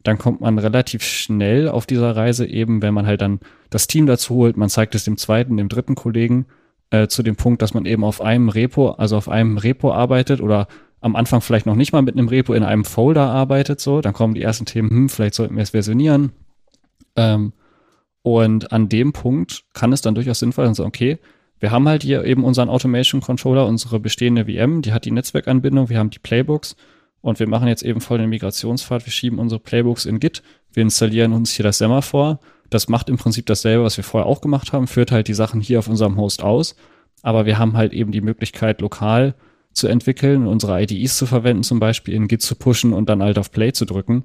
Dann 0.05 0.19
kommt 0.19 0.41
man 0.41 0.59
relativ 0.59 1.03
schnell 1.03 1.69
auf 1.69 1.87
dieser 1.87 2.15
Reise 2.15 2.47
eben, 2.47 2.83
wenn 2.83 2.95
man 2.95 3.07
halt 3.07 3.23
dann 3.23 3.41
das 3.71 3.87
Team 3.87 4.07
dazu 4.07 4.35
holt, 4.35 4.57
man 4.57 4.69
zeigt 4.69 4.95
es 4.95 5.05
dem 5.05 5.17
zweiten, 5.17 5.57
dem 5.57 5.69
dritten 5.69 5.95
Kollegen, 5.95 6.47
äh, 6.91 7.09
zu 7.09 7.23
dem 7.23 7.37
Punkt, 7.37 7.63
dass 7.63 7.73
man 7.73 7.87
eben 7.87 8.05
auf 8.05 8.21
einem 8.21 8.51
Repo, 8.51 8.91
also 8.91 9.17
auf 9.17 9.29
einem 9.29 9.57
Repo 9.57 9.93
arbeitet 9.93 10.41
oder 10.41 10.69
am 11.01 11.17
Anfang 11.17 11.41
vielleicht 11.41 11.67
noch 11.67 11.75
nicht 11.75 11.93
mal 11.93 12.03
mit 12.03 12.17
einem 12.17 12.29
Repo 12.29 12.53
in 12.53 12.63
einem 12.63 12.85
Folder 12.85 13.29
arbeitet, 13.29 13.81
so, 13.81 14.01
dann 14.01 14.13
kommen 14.13 14.35
die 14.35 14.43
ersten 14.43 14.67
Themen, 14.67 14.91
hm, 14.91 15.09
vielleicht 15.09 15.35
sollten 15.35 15.57
wir 15.57 15.63
es 15.63 15.71
versionieren. 15.71 16.33
Ähm, 17.17 17.55
und 18.23 18.73
an 18.73 18.89
dem 18.89 19.13
Punkt 19.13 19.65
kann 19.73 19.93
es 19.93 20.03
dann 20.03 20.15
durchaus 20.15 20.39
sinnvoll 20.39 20.67
sein, 20.67 20.75
so, 20.75 20.85
okay, 20.85 21.19
wir 21.63 21.71
haben 21.71 21.87
halt 21.87 22.03
hier 22.03 22.25
eben 22.25 22.43
unseren 22.43 22.69
Automation 22.69 23.21
Controller, 23.21 23.69
unsere 23.69 24.01
bestehende 24.01 24.47
VM, 24.47 24.83
die 24.83 24.93
hat 24.93 25.05
die 25.05 25.13
Netzwerkanbindung, 25.13 25.89
wir 25.89 25.97
haben 25.97 26.11
die 26.11 26.19
Playbooks 26.19 26.75
und 27.21 27.39
wir 27.39 27.49
machen 27.49 27.69
jetzt 27.69 27.85
eben 27.85 28.01
voll 28.01 28.19
den 28.19 28.31
Migrationspfad. 28.31 29.07
Wir 29.07 29.13
schieben 29.13 29.39
unsere 29.39 29.61
Playbooks 29.61 30.05
in 30.05 30.19
Git. 30.19 30.43
Wir 30.73 30.83
installieren 30.83 31.33
uns 31.33 31.53
hier 31.53 31.63
das 31.63 31.79
Semaphore. 31.79 32.41
Das 32.69 32.89
macht 32.89 33.09
im 33.09 33.17
Prinzip 33.17 33.47
dasselbe, 33.47 33.85
was 33.85 33.97
wir 33.97 34.03
vorher 34.03 34.27
auch 34.27 34.41
gemacht 34.41 34.73
haben, 34.73 34.89
führt 34.89 35.13
halt 35.13 35.29
die 35.29 35.35
Sachen 35.35 35.61
hier 35.61 35.79
auf 35.79 35.87
unserem 35.87 36.17
Host 36.17 36.43
aus. 36.43 36.75
Aber 37.23 37.47
wir 37.47 37.61
haben 37.61 37.77
halt 37.77 37.93
eben 37.93 38.11
die 38.11 38.23
Möglichkeit, 38.23 38.81
lokal 38.81 39.37
zu 39.73 39.87
entwickeln, 39.87 40.49
unsere 40.49 40.83
IDEs 40.83 41.17
zu 41.17 41.27
verwenden, 41.27 41.63
zum 41.63 41.79
Beispiel 41.79 42.15
in 42.15 42.27
Git 42.27 42.43
zu 42.43 42.57
pushen 42.57 42.93
und 42.93 43.09
dann 43.09 43.23
halt 43.23 43.39
auf 43.39 43.53
Play 43.53 43.73
zu 43.73 43.85
drücken 43.85 44.25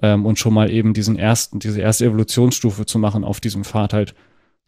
ähm, 0.00 0.24
und 0.24 0.38
schon 0.38 0.54
mal 0.54 0.70
eben 0.70 0.94
diesen 0.94 1.18
ersten, 1.18 1.58
diese 1.58 1.80
erste 1.80 2.04
Evolutionsstufe 2.04 2.86
zu 2.86 3.00
machen 3.00 3.24
auf 3.24 3.40
diesem 3.40 3.64
Pfad 3.64 3.92
halt 3.92 4.14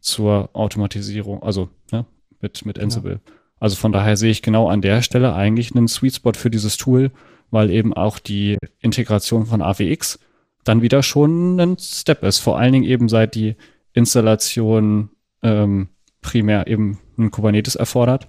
zur 0.01 0.51
Automatisierung, 0.53 1.43
also 1.43 1.69
ne, 1.93 2.07
mit, 2.41 2.65
mit 2.65 2.79
Ansible. 2.79 3.21
Ja. 3.25 3.33
Also 3.61 3.77
von 3.77 3.93
daher 3.93 4.17
sehe 4.17 4.31
ich 4.31 4.43
genau 4.43 4.69
an 4.69 4.83
der 4.83 5.03
Stelle 5.03 5.35
eigentlich 5.35 5.75
einen 5.75 5.89
Sweet 5.89 6.17
Spot 6.17 6.33
für 6.35 6.51
dieses 6.51 6.77
Tool, 6.77 7.11
weil 7.51 7.71
eben 7.71 7.93
auch 7.95 8.19
die 8.19 8.57
Integration 8.81 9.47
von 9.47 9.63
AWX 9.63 10.19
dann 10.65 10.83
wieder 10.83 11.03
schon 11.03 11.59
ein 11.59 11.77
Step 11.79 12.23
ist. 12.23 12.39
Vor 12.39 12.59
allen 12.59 12.73
Dingen 12.73 12.85
eben 12.85 13.09
seit 13.09 13.35
die 13.35 13.57
Installation 13.95 15.11
ähm, 15.43 15.89
primär 16.21 16.67
eben 16.67 16.99
ein 17.17 17.31
Kubernetes 17.31 17.75
erfordert 17.75 18.29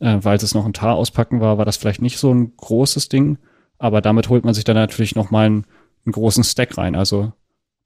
Äh, 0.00 0.18
weil 0.22 0.36
es 0.36 0.54
noch 0.54 0.66
ein 0.66 0.72
Tar 0.72 0.96
auspacken 0.96 1.40
war, 1.40 1.56
war 1.56 1.64
das 1.64 1.76
vielleicht 1.76 2.02
nicht 2.02 2.18
so 2.18 2.34
ein 2.34 2.56
großes 2.56 3.08
Ding. 3.08 3.38
Aber 3.78 4.00
damit 4.00 4.28
holt 4.28 4.44
man 4.44 4.52
sich 4.52 4.64
dann 4.64 4.74
natürlich 4.74 5.14
noch 5.14 5.30
mal 5.30 5.46
einen, 5.46 5.66
einen 6.04 6.12
großen 6.12 6.42
Stack 6.42 6.76
rein. 6.78 6.96
Also 6.96 7.32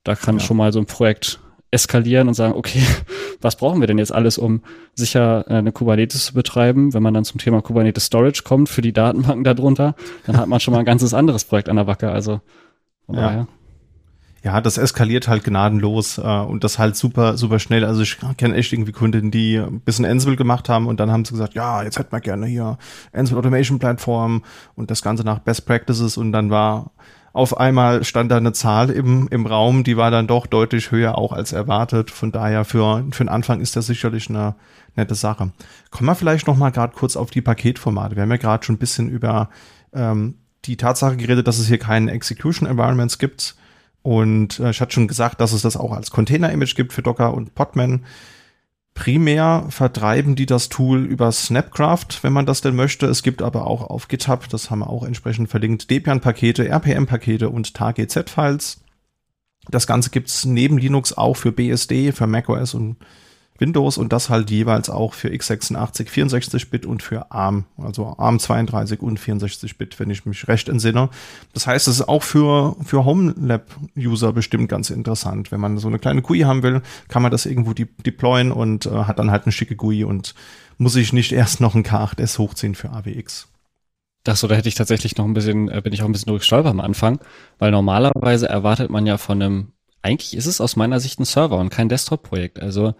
da 0.04 0.14
kann 0.14 0.38
ja. 0.38 0.44
schon 0.44 0.56
mal 0.56 0.72
so 0.72 0.78
ein 0.78 0.86
Projekt 0.86 1.38
eskalieren 1.70 2.28
und 2.28 2.34
sagen, 2.34 2.54
okay, 2.54 2.82
was 3.40 3.56
brauchen 3.56 3.80
wir 3.80 3.86
denn 3.86 3.98
jetzt 3.98 4.12
alles, 4.12 4.38
um 4.38 4.62
sicher 4.94 5.44
äh, 5.48 5.54
eine 5.54 5.72
Kubernetes 5.72 6.26
zu 6.26 6.34
betreiben? 6.34 6.94
Wenn 6.94 7.02
man 7.02 7.14
dann 7.14 7.24
zum 7.24 7.38
Thema 7.40 7.62
Kubernetes 7.62 8.06
Storage 8.06 8.42
kommt 8.44 8.68
für 8.68 8.82
die 8.82 8.92
Datenbanken 8.92 9.44
darunter, 9.44 9.94
dann 10.26 10.36
hat 10.36 10.48
man 10.48 10.60
schon 10.60 10.72
mal 10.72 10.80
ein 10.80 10.86
ganzes 10.86 11.14
anderes 11.14 11.44
Projekt 11.44 11.68
an 11.68 11.76
der 11.76 11.86
Wacke. 11.86 12.10
Also 12.10 12.40
von 13.06 13.16
ja. 13.16 13.20
daher. 13.22 13.48
Ja, 14.44 14.60
das 14.60 14.78
eskaliert 14.78 15.26
halt 15.26 15.42
gnadenlos 15.42 16.18
äh, 16.18 16.22
und 16.22 16.62
das 16.62 16.78
halt 16.78 16.96
super, 16.96 17.36
super 17.36 17.58
schnell. 17.58 17.84
Also 17.84 18.02
ich 18.02 18.18
kenne 18.36 18.54
echt 18.54 18.72
irgendwie 18.72 18.92
Kunden, 18.92 19.30
die 19.30 19.56
ein 19.56 19.80
bisschen 19.80 20.04
Ansible 20.04 20.36
gemacht 20.36 20.68
haben 20.68 20.86
und 20.86 21.00
dann 21.00 21.10
haben 21.10 21.24
sie 21.24 21.32
gesagt, 21.32 21.54
ja, 21.54 21.82
jetzt 21.82 21.98
hätten 21.98 22.12
wir 22.12 22.20
gerne 22.20 22.46
hier 22.46 22.78
Ansible 23.12 23.40
Automation 23.40 23.78
Plattform 23.78 24.44
und 24.76 24.90
das 24.90 25.02
Ganze 25.02 25.24
nach 25.24 25.40
Best 25.40 25.66
Practices 25.66 26.16
und 26.16 26.32
dann 26.32 26.50
war 26.50 26.92
auf 27.32 27.58
einmal 27.58 28.04
stand 28.04 28.30
da 28.30 28.36
eine 28.36 28.52
Zahl 28.52 28.90
im, 28.90 29.28
im 29.28 29.46
Raum, 29.46 29.84
die 29.84 29.96
war 29.96 30.10
dann 30.10 30.26
doch 30.26 30.46
deutlich 30.46 30.90
höher 30.90 31.18
auch 31.18 31.32
als 31.32 31.52
erwartet. 31.52 32.10
Von 32.10 32.32
daher 32.32 32.64
für, 32.64 33.04
für 33.10 33.24
den 33.24 33.28
Anfang 33.28 33.60
ist 33.60 33.76
das 33.76 33.86
sicherlich 33.86 34.28
eine 34.28 34.54
nette 34.96 35.14
Sache. 35.14 35.52
Kommen 35.90 36.08
wir 36.08 36.14
vielleicht 36.14 36.46
noch 36.46 36.56
mal 36.56 36.70
gerade 36.70 36.94
kurz 36.96 37.16
auf 37.16 37.30
die 37.30 37.42
Paketformate. 37.42 38.16
Wir 38.16 38.22
haben 38.22 38.30
ja 38.30 38.38
gerade 38.38 38.64
schon 38.64 38.76
ein 38.76 38.78
bisschen 38.78 39.08
über 39.08 39.50
ähm, 39.92 40.36
die 40.64 40.76
Tatsache 40.76 41.16
geredet, 41.16 41.46
dass 41.46 41.58
es 41.58 41.68
hier 41.68 41.78
keine 41.78 42.10
Execution 42.10 42.68
Environments 42.68 43.18
gibt. 43.18 43.56
Und 44.08 44.58
äh, 44.58 44.70
ich 44.70 44.80
hatte 44.80 44.92
schon 44.92 45.06
gesagt, 45.06 45.38
dass 45.38 45.52
es 45.52 45.60
das 45.60 45.76
auch 45.76 45.92
als 45.92 46.10
Container-Image 46.10 46.76
gibt 46.76 46.94
für 46.94 47.02
Docker 47.02 47.34
und 47.34 47.54
Podman. 47.54 48.06
Primär 48.94 49.66
vertreiben 49.68 50.34
die 50.34 50.46
das 50.46 50.70
Tool 50.70 51.04
über 51.04 51.30
Snapcraft, 51.30 52.22
wenn 52.22 52.32
man 52.32 52.46
das 52.46 52.62
denn 52.62 52.74
möchte. 52.74 53.04
Es 53.04 53.22
gibt 53.22 53.42
aber 53.42 53.66
auch 53.66 53.82
auf 53.82 54.08
GitHub, 54.08 54.48
das 54.48 54.70
haben 54.70 54.78
wir 54.78 54.88
auch 54.88 55.04
entsprechend 55.04 55.50
verlinkt, 55.50 55.90
Debian-Pakete, 55.90 56.66
RPM-Pakete 56.70 57.50
und 57.50 57.74
TARGZ-Files. 57.74 58.80
Das 59.68 59.86
Ganze 59.86 60.08
gibt's 60.08 60.46
neben 60.46 60.78
Linux 60.78 61.12
auch 61.12 61.36
für 61.36 61.52
BSD, 61.52 62.12
für 62.12 62.26
macOS 62.26 62.72
und 62.72 62.96
Windows 63.58 63.98
und 63.98 64.12
das 64.12 64.30
halt 64.30 64.50
jeweils 64.50 64.88
auch 64.88 65.14
für 65.14 65.28
x86 65.28 66.08
64-Bit 66.08 66.86
und 66.86 67.02
für 67.02 67.30
ARM, 67.30 67.64
also 67.76 68.14
ARM 68.16 68.38
32 68.38 69.00
und 69.00 69.18
64-Bit, 69.18 69.98
wenn 69.98 70.10
ich 70.10 70.24
mich 70.24 70.46
recht 70.48 70.68
entsinne. 70.68 71.10
Das 71.52 71.66
heißt, 71.66 71.88
es 71.88 72.00
ist 72.00 72.08
auch 72.08 72.22
für, 72.22 72.76
für 72.84 73.04
HomeLab-User 73.04 74.32
bestimmt 74.32 74.68
ganz 74.68 74.90
interessant. 74.90 75.50
Wenn 75.50 75.60
man 75.60 75.78
so 75.78 75.88
eine 75.88 75.98
kleine 75.98 76.22
GUI 76.22 76.40
haben 76.40 76.62
will, 76.62 76.82
kann 77.08 77.22
man 77.22 77.32
das 77.32 77.46
irgendwo 77.46 77.72
de 77.72 77.88
deployen 78.06 78.52
und 78.52 78.86
äh, 78.86 78.90
hat 78.90 79.18
dann 79.18 79.30
halt 79.30 79.44
eine 79.44 79.52
schicke 79.52 79.76
GUI 79.76 80.04
und 80.04 80.34
muss 80.78 80.96
ich 80.96 81.12
nicht 81.12 81.32
erst 81.32 81.60
noch 81.60 81.74
ein 81.74 81.84
K8S 81.84 82.38
hochziehen 82.38 82.74
für 82.74 82.90
AWX. 82.90 83.48
Das 84.24 84.44
oder 84.44 84.56
hätte 84.56 84.68
ich 84.68 84.74
tatsächlich 84.74 85.16
noch 85.16 85.24
ein 85.24 85.34
bisschen, 85.34 85.68
äh, 85.68 85.80
bin 85.82 85.92
ich 85.92 86.02
auch 86.02 86.06
ein 86.06 86.12
bisschen 86.12 86.30
durchstolpert 86.30 86.70
am 86.70 86.80
Anfang, 86.80 87.18
weil 87.58 87.70
normalerweise 87.70 88.48
erwartet 88.48 88.90
man 88.90 89.06
ja 89.06 89.16
von 89.16 89.42
einem, 89.42 89.72
eigentlich 90.02 90.36
ist 90.36 90.46
es 90.46 90.60
aus 90.60 90.76
meiner 90.76 91.00
Sicht 91.00 91.18
ein 91.18 91.24
Server 91.24 91.56
und 91.56 91.70
kein 91.70 91.88
Desktop-Projekt. 91.88 92.60
Also 92.60 92.94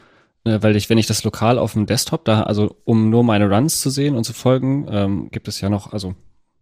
weil 0.45 0.77
ich, 0.77 0.89
wenn 0.89 0.99
ich 0.99 1.07
das 1.07 1.25
lokal 1.25 1.59
auf 1.59 1.73
dem 1.73 1.87
Desktop 1.87 2.25
da, 2.25 2.43
also 2.43 2.77
um 2.85 3.11
nur 3.11 3.25
meine 3.25 3.51
Runs 3.51 3.81
zu 3.81 3.91
sehen 3.91 4.15
und 4.15 4.25
zu 4.25 4.33
folgen, 4.33 4.87
ähm, 4.91 5.31
gibt 5.31 5.49
es 5.49 5.61
ja 5.61 5.69
noch, 5.69 5.93
also 5.93 6.15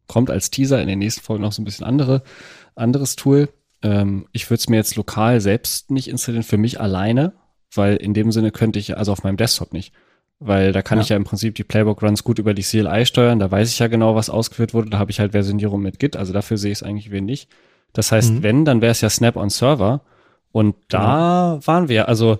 kommt 0.07 0.31
als 0.31 0.51
Teaser 0.51 0.81
in 0.81 0.89
den 0.89 0.99
nächsten 0.99 1.23
Folgen 1.23 1.43
noch 1.43 1.53
so 1.53 1.63
ein 1.63 1.65
bisschen 1.65 1.87
andere, 1.87 2.23
anderes 2.75 3.17
Tool. 3.17 3.49
Ähm, 3.83 4.27
ich 4.33 4.49
würde 4.49 4.61
es 4.61 4.69
mir 4.69 4.77
jetzt 4.77 4.97
lokal 4.97 5.41
selbst 5.41 5.91
nicht 5.91 6.09
installieren, 6.09 6.43
für 6.43 6.59
mich 6.59 6.81
alleine, 6.81 7.33
weil 7.75 7.97
in 7.97 8.15
dem 8.15 8.33
Sinne 8.33 8.51
könnte 8.51 8.79
ich, 8.79 8.97
also 8.97 9.13
auf 9.13 9.25
meinem 9.25 9.37
Desktop 9.37 9.73
nicht. 9.73 9.93
Weil 10.39 10.73
da 10.73 10.83
kann 10.83 10.99
ja. 10.99 11.03
ich 11.03 11.09
ja 11.09 11.17
im 11.17 11.25
Prinzip 11.25 11.55
die 11.55 11.65
Playbook-Runs 11.65 12.23
gut 12.23 12.39
über 12.39 12.55
die 12.55 12.63
CLI 12.63 13.07
steuern, 13.07 13.39
da 13.39 13.51
weiß 13.51 13.71
ich 13.71 13.79
ja 13.79 13.87
genau, 13.87 14.15
was 14.15 14.31
ausgeführt 14.31 14.75
wurde, 14.75 14.91
da 14.91 14.99
habe 14.99 15.11
ich 15.11 15.19
halt 15.19 15.33
Versionierung 15.33 15.81
mit 15.81 15.99
Git, 15.99 16.17
also 16.17 16.33
dafür 16.33 16.59
sehe 16.59 16.73
ich 16.73 16.79
es 16.79 16.83
eigentlich 16.83 17.11
wenig. 17.11 17.49
Das 17.93 18.13
heißt, 18.13 18.35
mhm. 18.35 18.43
wenn, 18.43 18.65
dann 18.65 18.83
wäre 18.83 18.93
es 18.93 19.01
ja 19.01 19.09
Snap 19.09 19.37
on 19.37 19.49
Server. 19.49 20.03
Und 20.53 20.77
da 20.89 21.59
genau. 21.59 21.67
waren 21.67 21.89
wir, 21.89 22.09
also 22.09 22.39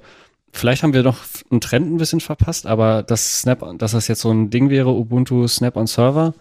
vielleicht 0.57 0.83
haben 0.83 0.93
wir 0.93 1.03
noch 1.03 1.19
einen 1.51 1.61
Trend 1.61 1.93
ein 1.93 1.99
bisschen 1.99 2.21
verpasst, 2.21 2.67
aber 2.67 3.03
das 3.03 3.41
Snap, 3.41 3.65
dass 3.79 3.93
das 3.93 4.09
jetzt 4.09 4.21
so 4.21 4.31
ein 4.31 4.51
Ding 4.51 4.71
wäre, 4.71 4.91
Ubuntu 4.91 5.47
Snap 5.47 5.77
on 5.77 5.87
Server. 5.87 6.35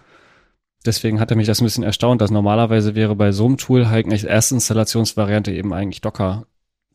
Deswegen 0.86 1.20
hat 1.20 1.32
er 1.32 1.38
mich 1.38 1.48
das 1.48 1.62
ein 1.62 1.66
bisschen 1.66 1.84
erstaunt, 1.84 2.22
dass 2.22 2.32
normalerweise 2.32 2.96
wäre 2.96 3.16
bei 3.16 3.32
so 3.32 3.46
einem 3.46 3.58
Tool 3.58 3.90
halt 3.90 4.08
als 4.12 4.24
erste 4.24 4.56
Installationsvariante 4.56 5.52
eben 5.52 5.74
eigentlich 5.74 6.02
Docker 6.02 6.46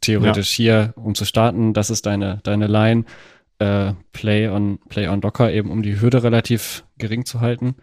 theoretisch 0.00 0.58
ja. 0.58 0.64
hier, 0.64 0.94
um 0.96 1.14
zu 1.14 1.24
starten. 1.24 1.74
Das 1.74 1.90
ist 1.90 2.06
deine, 2.06 2.40
deine 2.44 2.66
Line. 2.66 3.04
Äh, 3.58 3.92
Play 4.12 4.48
on, 4.48 4.78
Play 4.88 5.08
on 5.08 5.20
Docker, 5.20 5.52
eben 5.52 5.70
um 5.70 5.82
die 5.82 6.00
Hürde 6.00 6.22
relativ 6.22 6.84
gering 6.98 7.24
zu 7.24 7.40
halten. 7.40 7.74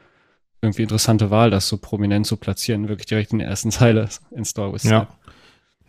Irgendwie 0.62 0.84
interessante 0.84 1.30
Wahl, 1.30 1.52
das 1.52 1.68
so 1.68 1.78
prominent 1.78 2.26
zu 2.26 2.38
platzieren, 2.38 2.90
wirklich 2.90 3.06
direkt 3.06 3.32
in 3.34 3.40
der 3.40 3.48
ersten 3.48 3.70
Zeile 3.70 4.10
Install 4.32 4.74
with 4.74 4.82
Snap. 4.82 5.10
Ja. 5.10 5.17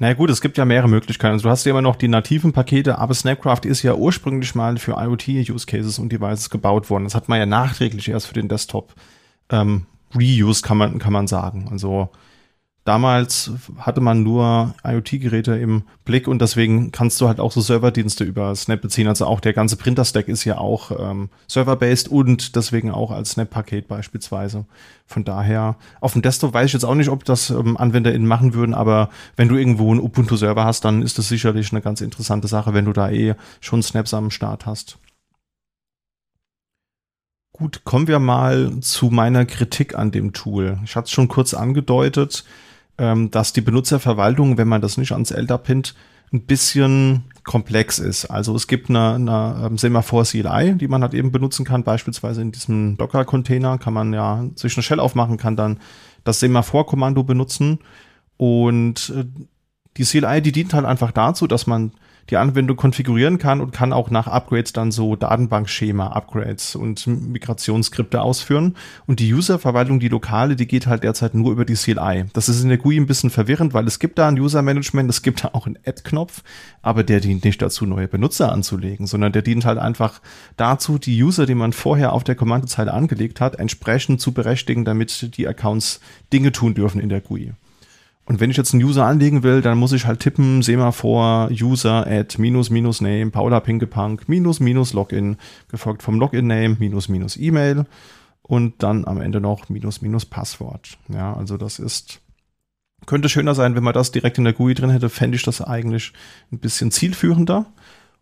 Na 0.00 0.12
gut, 0.14 0.30
es 0.30 0.40
gibt 0.40 0.56
ja 0.56 0.64
mehrere 0.64 0.88
Möglichkeiten. 0.88 1.32
Also 1.32 1.44
du 1.44 1.50
hast 1.50 1.64
ja 1.64 1.70
immer 1.70 1.82
noch 1.82 1.96
die 1.96 2.06
nativen 2.06 2.52
Pakete, 2.52 2.98
aber 2.98 3.14
Snapcraft 3.14 3.62
ist 3.64 3.82
ja 3.82 3.94
ursprünglich 3.94 4.54
mal 4.54 4.78
für 4.78 4.92
IoT-Use 4.92 5.66
Cases 5.66 5.98
und 5.98 6.12
Devices 6.12 6.50
gebaut 6.50 6.88
worden. 6.88 7.04
Das 7.04 7.16
hat 7.16 7.28
man 7.28 7.38
ja 7.38 7.46
nachträglich 7.46 8.08
erst 8.08 8.28
für 8.28 8.34
den 8.34 8.48
Desktop 8.48 8.94
ähm, 9.50 9.86
reused, 10.14 10.62
kann 10.62 10.76
man, 10.78 10.98
kann 11.00 11.12
man 11.12 11.26
sagen. 11.26 11.68
Also 11.72 12.10
damals 12.84 13.50
hatte 13.78 14.00
man 14.00 14.22
nur 14.22 14.74
IoT-Geräte 14.82 15.56
im 15.56 15.82
Blick 16.04 16.26
und 16.26 16.40
deswegen 16.40 16.90
kannst 16.90 17.20
du 17.20 17.28
halt 17.28 17.38
auch 17.38 17.52
so 17.52 17.60
Serverdienste 17.60 18.24
über 18.24 18.54
Snap 18.56 18.80
beziehen. 18.80 19.08
Also 19.08 19.26
auch 19.26 19.40
der 19.40 19.52
ganze 19.52 19.76
Printer-Stack 19.76 20.28
ist 20.28 20.44
ja 20.44 20.58
auch 20.58 20.90
ähm, 20.90 21.28
server-based 21.48 22.08
und 22.08 22.56
deswegen 22.56 22.90
auch 22.90 23.10
als 23.10 23.32
Snap-Paket 23.32 23.88
beispielsweise. 23.88 24.64
Von 25.06 25.24
daher, 25.24 25.76
auf 26.00 26.14
dem 26.14 26.22
Desktop 26.22 26.54
weiß 26.54 26.66
ich 26.66 26.72
jetzt 26.72 26.84
auch 26.84 26.94
nicht, 26.94 27.10
ob 27.10 27.24
das 27.24 27.50
ähm, 27.50 27.76
AnwenderInnen 27.76 28.26
machen 28.26 28.54
würden, 28.54 28.74
aber 28.74 29.10
wenn 29.36 29.48
du 29.48 29.56
irgendwo 29.56 29.90
einen 29.90 30.00
Ubuntu-Server 30.00 30.64
hast, 30.64 30.84
dann 30.84 31.02
ist 31.02 31.18
das 31.18 31.28
sicherlich 31.28 31.72
eine 31.72 31.82
ganz 31.82 32.00
interessante 32.00 32.48
Sache, 32.48 32.74
wenn 32.74 32.86
du 32.86 32.92
da 32.92 33.10
eh 33.10 33.34
schon 33.60 33.82
Snaps 33.82 34.14
am 34.14 34.30
Start 34.30 34.66
hast. 34.66 34.98
Gut, 37.52 37.82
kommen 37.84 38.06
wir 38.06 38.20
mal 38.20 38.78
zu 38.80 39.06
meiner 39.06 39.44
Kritik 39.44 39.98
an 39.98 40.12
dem 40.12 40.32
Tool. 40.32 40.78
Ich 40.84 40.94
hatte 40.94 41.06
es 41.06 41.10
schon 41.10 41.26
kurz 41.26 41.54
angedeutet 41.54 42.44
ähm, 42.98 43.30
dass 43.30 43.52
die 43.52 43.60
Benutzerverwaltung, 43.60 44.58
wenn 44.58 44.68
man 44.68 44.80
das 44.80 44.98
nicht 44.98 45.12
ans 45.12 45.30
LDAP 45.30 45.64
pinnt, 45.64 45.94
ein 46.32 46.42
bisschen 46.42 47.24
komplex 47.44 47.98
ist. 47.98 48.26
Also 48.26 48.54
es 48.54 48.66
gibt 48.66 48.90
eine, 48.90 49.14
eine 49.14 49.66
ähm, 49.66 49.78
Semaphore 49.78 50.24
CLI, 50.24 50.74
die 50.74 50.88
man 50.88 51.02
halt 51.02 51.14
eben 51.14 51.32
benutzen 51.32 51.64
kann. 51.64 51.84
Beispielsweise 51.84 52.42
in 52.42 52.52
diesem 52.52 52.96
Docker-Container 52.98 53.78
kann 53.78 53.94
man 53.94 54.12
ja 54.12 54.44
sich 54.54 54.76
eine 54.76 54.82
Shell 54.82 55.00
aufmachen, 55.00 55.38
kann 55.38 55.56
dann 55.56 55.78
das 56.24 56.40
Semaphore-Kommando 56.40 57.22
benutzen. 57.22 57.78
Und 58.36 59.12
äh, 59.16 59.24
die 59.96 60.04
CLI, 60.04 60.42
die 60.42 60.52
dient 60.52 60.74
halt 60.74 60.84
einfach 60.84 61.12
dazu, 61.12 61.46
dass 61.46 61.66
man 61.66 61.92
die 62.30 62.36
Anwendung 62.36 62.76
konfigurieren 62.76 63.38
kann 63.38 63.60
und 63.60 63.72
kann 63.72 63.92
auch 63.92 64.10
nach 64.10 64.26
Upgrades 64.26 64.72
dann 64.72 64.92
so 64.92 65.16
Datenbankschema-Upgrades 65.16 66.76
und 66.76 67.06
Migrationsskripte 67.06 68.20
ausführen. 68.20 68.76
Und 69.06 69.20
die 69.20 69.32
User-Verwaltung, 69.32 69.98
die 70.00 70.08
lokale, 70.08 70.56
die 70.56 70.66
geht 70.66 70.86
halt 70.86 71.04
derzeit 71.04 71.34
nur 71.34 71.52
über 71.52 71.64
die 71.64 71.74
CLI. 71.74 72.26
Das 72.32 72.48
ist 72.48 72.62
in 72.62 72.68
der 72.68 72.78
GUI 72.78 72.96
ein 72.96 73.06
bisschen 73.06 73.30
verwirrend, 73.30 73.72
weil 73.72 73.86
es 73.86 73.98
gibt 73.98 74.18
da 74.18 74.28
ein 74.28 74.38
User-Management, 74.38 75.08
es 75.08 75.22
gibt 75.22 75.44
da 75.44 75.50
auch 75.52 75.66
einen 75.66 75.78
Add-Knopf, 75.84 76.42
aber 76.82 77.02
der 77.02 77.20
dient 77.20 77.44
nicht 77.44 77.62
dazu, 77.62 77.86
neue 77.86 78.08
Benutzer 78.08 78.52
anzulegen, 78.52 79.06
sondern 79.06 79.32
der 79.32 79.42
dient 79.42 79.64
halt 79.64 79.78
einfach 79.78 80.20
dazu, 80.56 80.98
die 80.98 81.22
User, 81.22 81.46
die 81.46 81.54
man 81.54 81.72
vorher 81.72 82.12
auf 82.12 82.24
der 82.24 82.34
Kommandozeile 82.34 82.92
angelegt 82.92 83.40
hat, 83.40 83.58
entsprechend 83.58 84.20
zu 84.20 84.32
berechtigen, 84.32 84.84
damit 84.84 85.36
die 85.36 85.48
Accounts 85.48 86.00
Dinge 86.32 86.52
tun 86.52 86.74
dürfen 86.74 87.00
in 87.00 87.08
der 87.08 87.20
GUI. 87.20 87.52
Und 88.28 88.40
wenn 88.40 88.50
ich 88.50 88.58
jetzt 88.58 88.74
einen 88.74 88.84
User 88.84 89.06
anlegen 89.06 89.42
will, 89.42 89.62
dann 89.62 89.78
muss 89.78 89.92
ich 89.92 90.04
halt 90.04 90.20
tippen, 90.20 90.60
Semaphore, 90.60 91.50
User, 91.50 92.06
Add, 92.06 92.38
minus, 92.38 92.68
minus 92.68 93.00
Name, 93.00 93.30
Paula 93.30 93.58
Pinkepunk, 93.58 94.28
minus, 94.28 94.60
minus 94.60 94.92
Login, 94.92 95.38
gefolgt 95.68 96.02
vom 96.02 96.20
Login-Name, 96.20 96.76
minus, 96.78 97.08
minus 97.08 97.38
E-Mail 97.38 97.86
und 98.42 98.82
dann 98.82 99.06
am 99.06 99.22
Ende 99.22 99.40
noch 99.40 99.70
minus, 99.70 100.02
minus 100.02 100.26
Passwort. 100.26 100.98
Ja, 101.08 101.32
also 101.32 101.56
das 101.56 101.78
ist, 101.78 102.20
könnte 103.06 103.30
schöner 103.30 103.54
sein, 103.54 103.74
wenn 103.74 103.82
man 103.82 103.94
das 103.94 104.12
direkt 104.12 104.36
in 104.36 104.44
der 104.44 104.52
GUI 104.52 104.74
drin 104.74 104.90
hätte, 104.90 105.08
fände 105.08 105.36
ich 105.36 105.42
das 105.42 105.62
eigentlich 105.62 106.12
ein 106.52 106.58
bisschen 106.58 106.90
zielführender. 106.90 107.64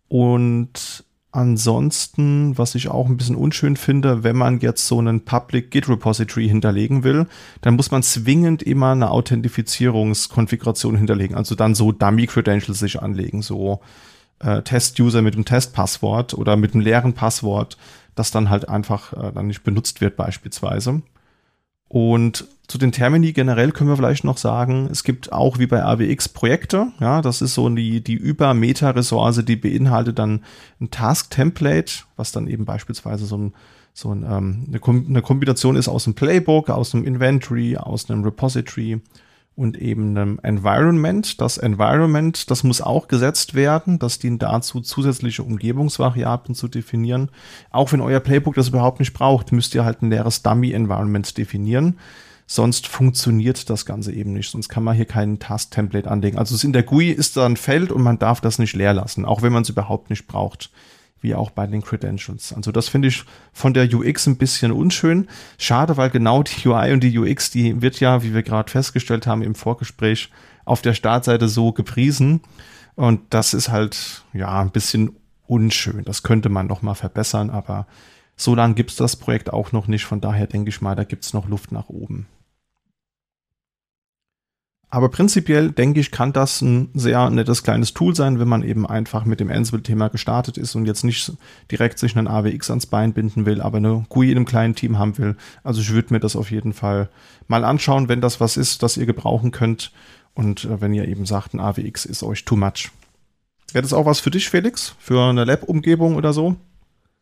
Und 0.07 1.05
Ansonsten, 1.37 2.57
was 2.57 2.75
ich 2.75 2.89
auch 2.89 3.11
ein 3.11 3.19
bisschen 3.19 3.37
unschön 3.37 3.77
finde, 3.77 4.25
wenn 4.25 4.37
man 4.37 4.61
jetzt 4.61 4.87
so 4.87 4.99
einen 5.01 5.27
Public 5.27 5.71
Git 5.71 5.87
Repository 5.87 6.49
hinterlegen 6.49 7.05
will, 7.05 7.27
dann 7.61 7.77
muss 7.77 7.91
man 7.91 8.03
zwingend 8.03 8.63
immer 8.63 8.93
eine 8.93 9.11
Authentifizierungskonfiguration 9.11 10.97
hinterlegen. 10.97 11.37
Also 11.37 11.55
dann 11.55 11.75
so 11.75 11.93
Dummy 11.93 12.27
Credentials 12.27 12.79
sich 12.79 13.03
anlegen, 13.03 13.43
so 13.43 13.81
äh, 14.39 14.63
Test-User 14.63 15.21
mit 15.21 15.35
dem 15.35 15.45
Test-Passwort 15.45 16.33
oder 16.33 16.57
mit 16.57 16.73
einem 16.73 16.81
leeren 16.81 17.13
Passwort, 17.13 17.77
das 18.15 18.31
dann 18.31 18.49
halt 18.49 18.71
einfach 18.71 19.13
äh, 19.13 19.31
dann 19.35 19.49
nicht 19.49 19.63
benutzt 19.63 20.01
wird 20.01 20.17
beispielsweise. 20.17 21.03
Und 21.89 22.47
zu 22.67 22.79
den 22.79 22.91
Termini 22.91 23.33
generell 23.33 23.71
können 23.71 23.91
wir 23.91 23.97
vielleicht 23.97 24.25
noch 24.25 24.39
sagen, 24.39 24.89
es 24.91 25.05
gibt 25.05 25.33
auch 25.33 25.59
wie 25.59 25.69
bei 25.69 25.85
AWX 25.85 26.29
Projekte, 26.31 26.89
ja, 26.99 27.23
das 27.23 27.41
ist 27.41 27.55
so 27.55 27.69
die, 27.69 28.03
die 28.03 28.15
Über-Meta-Ressource, 28.15 29.45
die 29.45 29.57
beinhaltet 29.57 30.19
dann 30.19 30.45
ein 30.81 30.91
Task-Template, 30.91 31.93
was 32.17 32.33
dann 32.33 32.49
eben 32.49 32.65
beispielsweise 32.65 33.27
so 33.27 33.39
ein, 33.39 33.55
so 33.95 34.13
ein, 34.13 34.25
ähm, 34.29 34.65
eine, 34.67 34.81
Kom 34.81 35.07
eine 35.09 35.23
Kombination 35.23 35.77
ist 35.77 35.87
aus 35.87 36.07
einem 36.07 36.15
Playbook, 36.15 36.69
aus 36.69 36.93
einem 36.93 37.05
Inventory, 37.05 37.77
aus 37.77 38.11
einem 38.11 38.25
Repository 38.25 39.01
und 39.57 39.79
eben 39.79 40.17
einem 40.17 40.39
Environment. 40.43 41.41
Das 41.41 41.57
Environment, 41.57 42.51
das 42.51 42.63
muss 42.63 42.83
auch 42.83 43.09
gesetzt 43.09 43.55
werden. 43.55 43.99
Das 43.99 44.19
dient 44.19 44.43
dazu, 44.43 44.81
zusätzliche 44.81 45.43
Umgebungsvariablen 45.43 46.55
zu 46.55 46.69
definieren. 46.69 47.31
Auch 47.71 47.91
wenn 47.93 48.03
euer 48.03 48.21
Playbook 48.21 48.55
das 48.55 48.69
überhaupt 48.69 49.01
nicht 49.01 49.15
braucht, 49.15 49.53
müsst 49.53 49.75
ihr 49.75 49.85
halt 49.85 50.03
ein 50.03 50.11
leeres 50.11 50.43
Dummy-Environment 50.43 51.37
definieren. 51.39 51.99
Sonst 52.47 52.87
funktioniert 52.87 53.69
das 53.71 53.87
Ganze 53.87 54.13
eben 54.13 54.35
nicht. 54.35 54.51
Sonst 54.51 54.69
kann 54.69 54.85
man 54.85 54.95
hier 54.95 55.07
keinen 55.07 55.39
Task-Template 55.39 56.09
anlegen. 56.09 56.39
Also 56.39 56.65
in 56.65 56.73
der 56.73 56.85
GUI 56.85 57.11
ist 57.11 57.37
da 57.37 57.47
ein 57.47 57.57
Feld 57.57 57.91
und 57.91 58.03
man 58.03 58.19
darf 58.19 58.41
das 58.41 58.59
nicht 58.59 58.77
leer 58.77 58.95
lassen, 58.95 59.25
auch 59.25 59.43
wenn 59.43 59.53
man 59.53 59.63
es 59.63 59.71
überhaupt 59.71 60.11
nicht 60.11 60.27
braucht 60.27 60.71
wie 61.21 61.35
auch 61.35 61.51
bei 61.51 61.67
den 61.67 61.83
Credentials. 61.83 62.53
Also 62.53 62.73
das 62.73 62.89
finde 62.89 63.09
ich 63.09 63.25
von 63.53 63.75
der 63.75 63.93
UX 63.93 64.27
ein 64.27 64.37
bisschen 64.37 64.73
unschön. 64.73 65.29
Schade, 65.59 65.97
weil 65.97 66.11
genau 66.11 66.43
die 66.43 66.69
UI 66.69 66.93
und 66.93 67.01
die 67.01 67.19
UX, 67.19 67.51
die 67.51 67.81
wird 67.83 68.01
ja, 68.01 68.23
wie 68.23 68.35
wir 68.35 68.43
gerade 68.43 68.71
festgestellt 68.71 69.27
haben 69.27 69.43
im 69.43 69.55
Vorgespräch, 69.55 70.31
auf 70.65 70.83
der 70.83 70.95
Startseite 70.95 71.49
so 71.49 71.73
gepriesen. 71.73 72.43
Und 72.95 73.21
das 73.31 73.55
ist 73.55 73.69
halt, 73.69 74.25
ja, 74.33 74.61
ein 74.61 74.71
bisschen 74.71 75.17
unschön. 75.47 76.05
Das 76.05 76.23
könnte 76.23 76.49
man 76.49 76.67
noch 76.67 76.83
mal 76.83 76.95
verbessern, 76.95 77.51
aber 77.51 77.87
so 78.37 78.55
lange 78.55 78.75
gibt 78.75 78.91
es 78.91 78.97
das 78.97 79.17
Projekt 79.17 79.53
auch 79.53 79.73
noch 79.73 79.87
nicht. 79.87 80.05
Von 80.05 80.21
daher 80.21 80.47
denke 80.47 80.69
ich 80.69 80.81
mal, 80.81 80.95
da 80.95 81.05
gibt 81.05 81.25
es 81.25 81.33
noch 81.33 81.49
Luft 81.49 81.73
nach 81.73 81.89
oben. 81.89 82.27
Aber 84.89 85.09
prinzipiell 85.09 85.73
denke 85.73 85.99
ich, 85.99 86.13
kann 86.13 86.33
das 86.33 86.63
ein 86.63 86.91
sehr 86.95 87.29
nettes 87.31 87.65
kleines 87.65 87.93
Tool 87.93 88.15
sein, 88.15 88.39
wenn 88.39 88.47
man 88.47 88.63
eben 88.63 88.87
einfach 88.87 89.25
mit 89.25 89.41
dem 89.41 89.51
Ansible-Thema 89.51 90.09
gestartet 90.09 90.59
ist 90.59 90.77
und 90.77 90.87
jetzt 90.87 91.03
nicht 91.03 91.33
direkt 91.71 91.99
sich 91.99 92.17
einen 92.17 92.29
AWX 92.29 92.71
ans 92.71 92.87
Bein 92.87 93.13
binden 93.13 93.47
will, 93.47 93.61
aber 93.61 93.79
eine 93.79 94.07
GUI 94.09 94.31
in 94.31 94.37
einem 94.37 94.47
kleinen 94.47 94.77
Team 94.77 94.99
haben 94.99 95.19
will. 95.19 95.37
Also 95.65 95.81
ich 95.81 95.93
würde 95.93 96.15
mir 96.15 96.21
das 96.21 96.37
auf 96.37 96.53
jeden 96.53 96.73
Fall 96.73 97.09
mal 97.49 97.65
anschauen, 97.65 98.09
wenn 98.09 98.21
das 98.21 98.41
was 98.41 98.57
ist, 98.57 98.83
das 98.83 98.97
ihr 98.97 99.07
gebrauchen 99.07 99.51
könnt. 99.51 99.91
Und 100.35 100.65
äh, 100.67 100.81
wenn 100.81 100.95
ihr 100.95 101.09
eben 101.09 101.27
sagt, 101.27 101.55
ein 101.55 101.61
AWX 101.61 102.05
ist 102.05 102.23
euch 102.23 102.45
too 102.45 102.57
much. 102.57 102.91
Wäre 103.73 103.83
das 103.83 103.93
auch 103.93 104.07
was 104.07 104.21
für 104.21 104.31
dich, 104.31 104.49
Felix? 104.49 104.95
Für 104.99 105.29
eine 105.29 105.45
Lab-Umgebung 105.45 106.15
oder 106.15 106.33
so? 106.33 106.57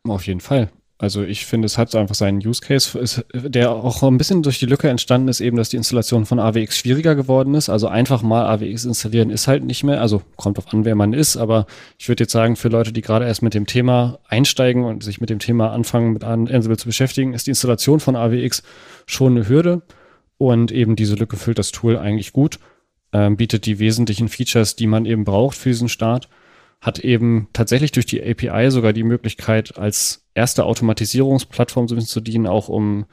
Auf 0.07 0.27
jeden 0.27 0.41
Fall. 0.41 0.69
Also 0.97 1.23
ich 1.23 1.45
finde, 1.45 1.65
es 1.65 1.77
hat 1.77 1.93
einfach 1.93 2.15
seinen 2.15 2.37
Use 2.37 2.61
Case, 2.61 3.25
der 3.33 3.71
auch 3.71 4.01
ein 4.01 4.17
bisschen 4.17 4.43
durch 4.43 4.59
die 4.59 4.65
Lücke 4.65 4.87
entstanden 4.87 5.27
ist, 5.27 5.41
eben, 5.41 5.57
dass 5.57 5.67
die 5.67 5.75
Installation 5.75 6.25
von 6.25 6.39
AWX 6.39 6.77
schwieriger 6.77 7.15
geworden 7.15 7.53
ist. 7.53 7.67
Also 7.67 7.89
einfach 7.89 8.21
mal 8.21 8.45
AWX 8.45 8.85
installieren 8.85 9.29
ist 9.29 9.47
halt 9.49 9.65
nicht 9.65 9.83
mehr. 9.83 9.99
Also 9.99 10.21
kommt 10.37 10.57
auf 10.57 10.73
an, 10.73 10.85
wer 10.85 10.95
man 10.95 11.11
ist, 11.11 11.35
aber 11.35 11.65
ich 11.97 12.07
würde 12.07 12.23
jetzt 12.23 12.31
sagen, 12.31 12.55
für 12.55 12.69
Leute, 12.69 12.93
die 12.93 13.01
gerade 13.01 13.25
erst 13.25 13.41
mit 13.41 13.53
dem 13.53 13.65
Thema 13.65 14.19
einsteigen 14.29 14.85
und 14.85 15.03
sich 15.03 15.19
mit 15.19 15.29
dem 15.29 15.39
Thema 15.39 15.73
anfangen, 15.73 16.13
mit 16.13 16.23
Ansible 16.23 16.77
zu 16.77 16.87
beschäftigen, 16.87 17.33
ist 17.33 17.47
die 17.47 17.51
Installation 17.51 17.99
von 17.99 18.15
AWX 18.15 18.63
schon 19.05 19.33
eine 19.33 19.49
Hürde. 19.49 19.81
Und 20.37 20.71
eben 20.71 20.95
diese 20.95 21.15
Lücke 21.15 21.35
füllt 21.35 21.59
das 21.59 21.71
Tool 21.71 21.97
eigentlich 21.97 22.31
gut, 22.31 22.59
ähm, 23.11 23.35
bietet 23.35 23.65
die 23.65 23.79
wesentlichen 23.79 24.29
Features, 24.29 24.77
die 24.77 24.87
man 24.87 25.05
eben 25.05 25.25
braucht 25.25 25.57
für 25.57 25.69
diesen 25.69 25.89
Start 25.89 26.29
hat 26.85 26.99
eben 26.99 27.47
tatsächlich 27.51 27.91
durch 27.91 28.05
die 28.05 28.21
API 28.21 28.69
sogar 28.69 28.93
die 28.93 29.03
Möglichkeit, 29.03 29.75
als 29.77 30.27
erste 30.35 30.65
Automatisierungsplattform 30.65 31.87
so 31.87 31.95
ein 31.95 31.97
bisschen 31.97 32.11
zu 32.11 32.21
dienen, 32.21 32.45
auch 32.45 32.69
um 32.69 33.05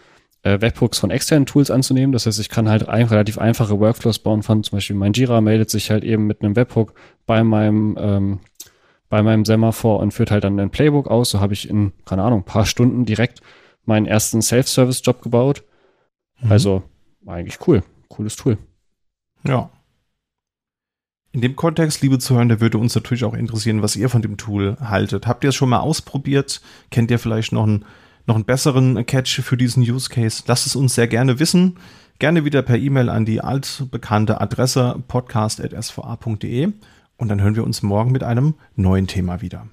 äh, 0.42 0.60
Webhooks 0.60 0.98
von 0.98 1.10
externen 1.10 1.46
Tools 1.46 1.70
anzunehmen. 1.70 2.12
Das 2.12 2.26
heißt, 2.26 2.38
ich 2.38 2.50
kann 2.50 2.68
halt 2.68 2.90
ein, 2.90 3.06
relativ 3.06 3.38
einfache 3.38 3.80
Workflows 3.80 4.18
bauen 4.18 4.42
von 4.42 4.62
zum 4.62 4.76
Beispiel 4.76 4.94
mein 4.94 5.14
Jira 5.14 5.40
meldet 5.40 5.70
sich 5.70 5.90
halt 5.90 6.04
eben 6.04 6.26
mit 6.26 6.42
einem 6.42 6.54
Webhook 6.54 6.92
bei 7.24 7.42
meinem 7.42 7.96
ähm, 7.98 8.40
bei 9.08 9.22
meinem 9.22 9.46
Semaphore 9.46 10.02
und 10.02 10.12
führt 10.12 10.30
halt 10.30 10.44
dann 10.44 10.60
ein 10.60 10.70
Playbook 10.70 11.06
aus. 11.06 11.30
So 11.30 11.40
habe 11.40 11.54
ich 11.54 11.68
in, 11.68 11.92
keine 12.04 12.24
Ahnung, 12.24 12.44
paar 12.44 12.66
Stunden 12.66 13.06
direkt 13.06 13.40
meinen 13.84 14.06
ersten 14.06 14.42
Self-Service-Job 14.42 15.22
gebaut. 15.22 15.64
Mhm. 16.40 16.52
Also 16.52 16.82
eigentlich 17.26 17.58
cool. 17.66 17.82
Cooles 18.08 18.36
Tool. 18.36 18.58
Ja, 19.46 19.70
in 21.32 21.40
dem 21.40 21.56
Kontext, 21.56 22.02
liebe 22.02 22.18
Zuhörer, 22.18 22.60
würde 22.60 22.76
uns 22.76 22.94
natürlich 22.94 23.24
auch 23.24 23.32
interessieren, 23.32 23.82
was 23.82 23.96
ihr 23.96 24.10
von 24.10 24.20
dem 24.20 24.36
Tool 24.36 24.76
haltet. 24.80 25.26
Habt 25.26 25.44
ihr 25.44 25.48
es 25.48 25.54
schon 25.54 25.70
mal 25.70 25.80
ausprobiert? 25.80 26.60
Kennt 26.90 27.10
ihr 27.10 27.18
vielleicht 27.18 27.52
noch 27.52 27.64
einen, 27.64 27.86
noch 28.26 28.34
einen 28.34 28.44
besseren 28.44 29.04
Catch 29.06 29.40
für 29.40 29.56
diesen 29.56 29.82
Use 29.82 30.10
Case? 30.10 30.42
Lasst 30.46 30.66
es 30.66 30.76
uns 30.76 30.94
sehr 30.94 31.08
gerne 31.08 31.38
wissen. 31.38 31.78
Gerne 32.18 32.44
wieder 32.44 32.60
per 32.62 32.76
E-Mail 32.76 33.08
an 33.08 33.24
die 33.24 33.40
altbekannte 33.40 34.40
Adresse 34.40 35.02
podcast.sva.de 35.08 36.72
und 37.16 37.28
dann 37.28 37.40
hören 37.40 37.56
wir 37.56 37.64
uns 37.64 37.82
morgen 37.82 38.12
mit 38.12 38.22
einem 38.22 38.54
neuen 38.76 39.06
Thema 39.06 39.40
wieder. 39.40 39.66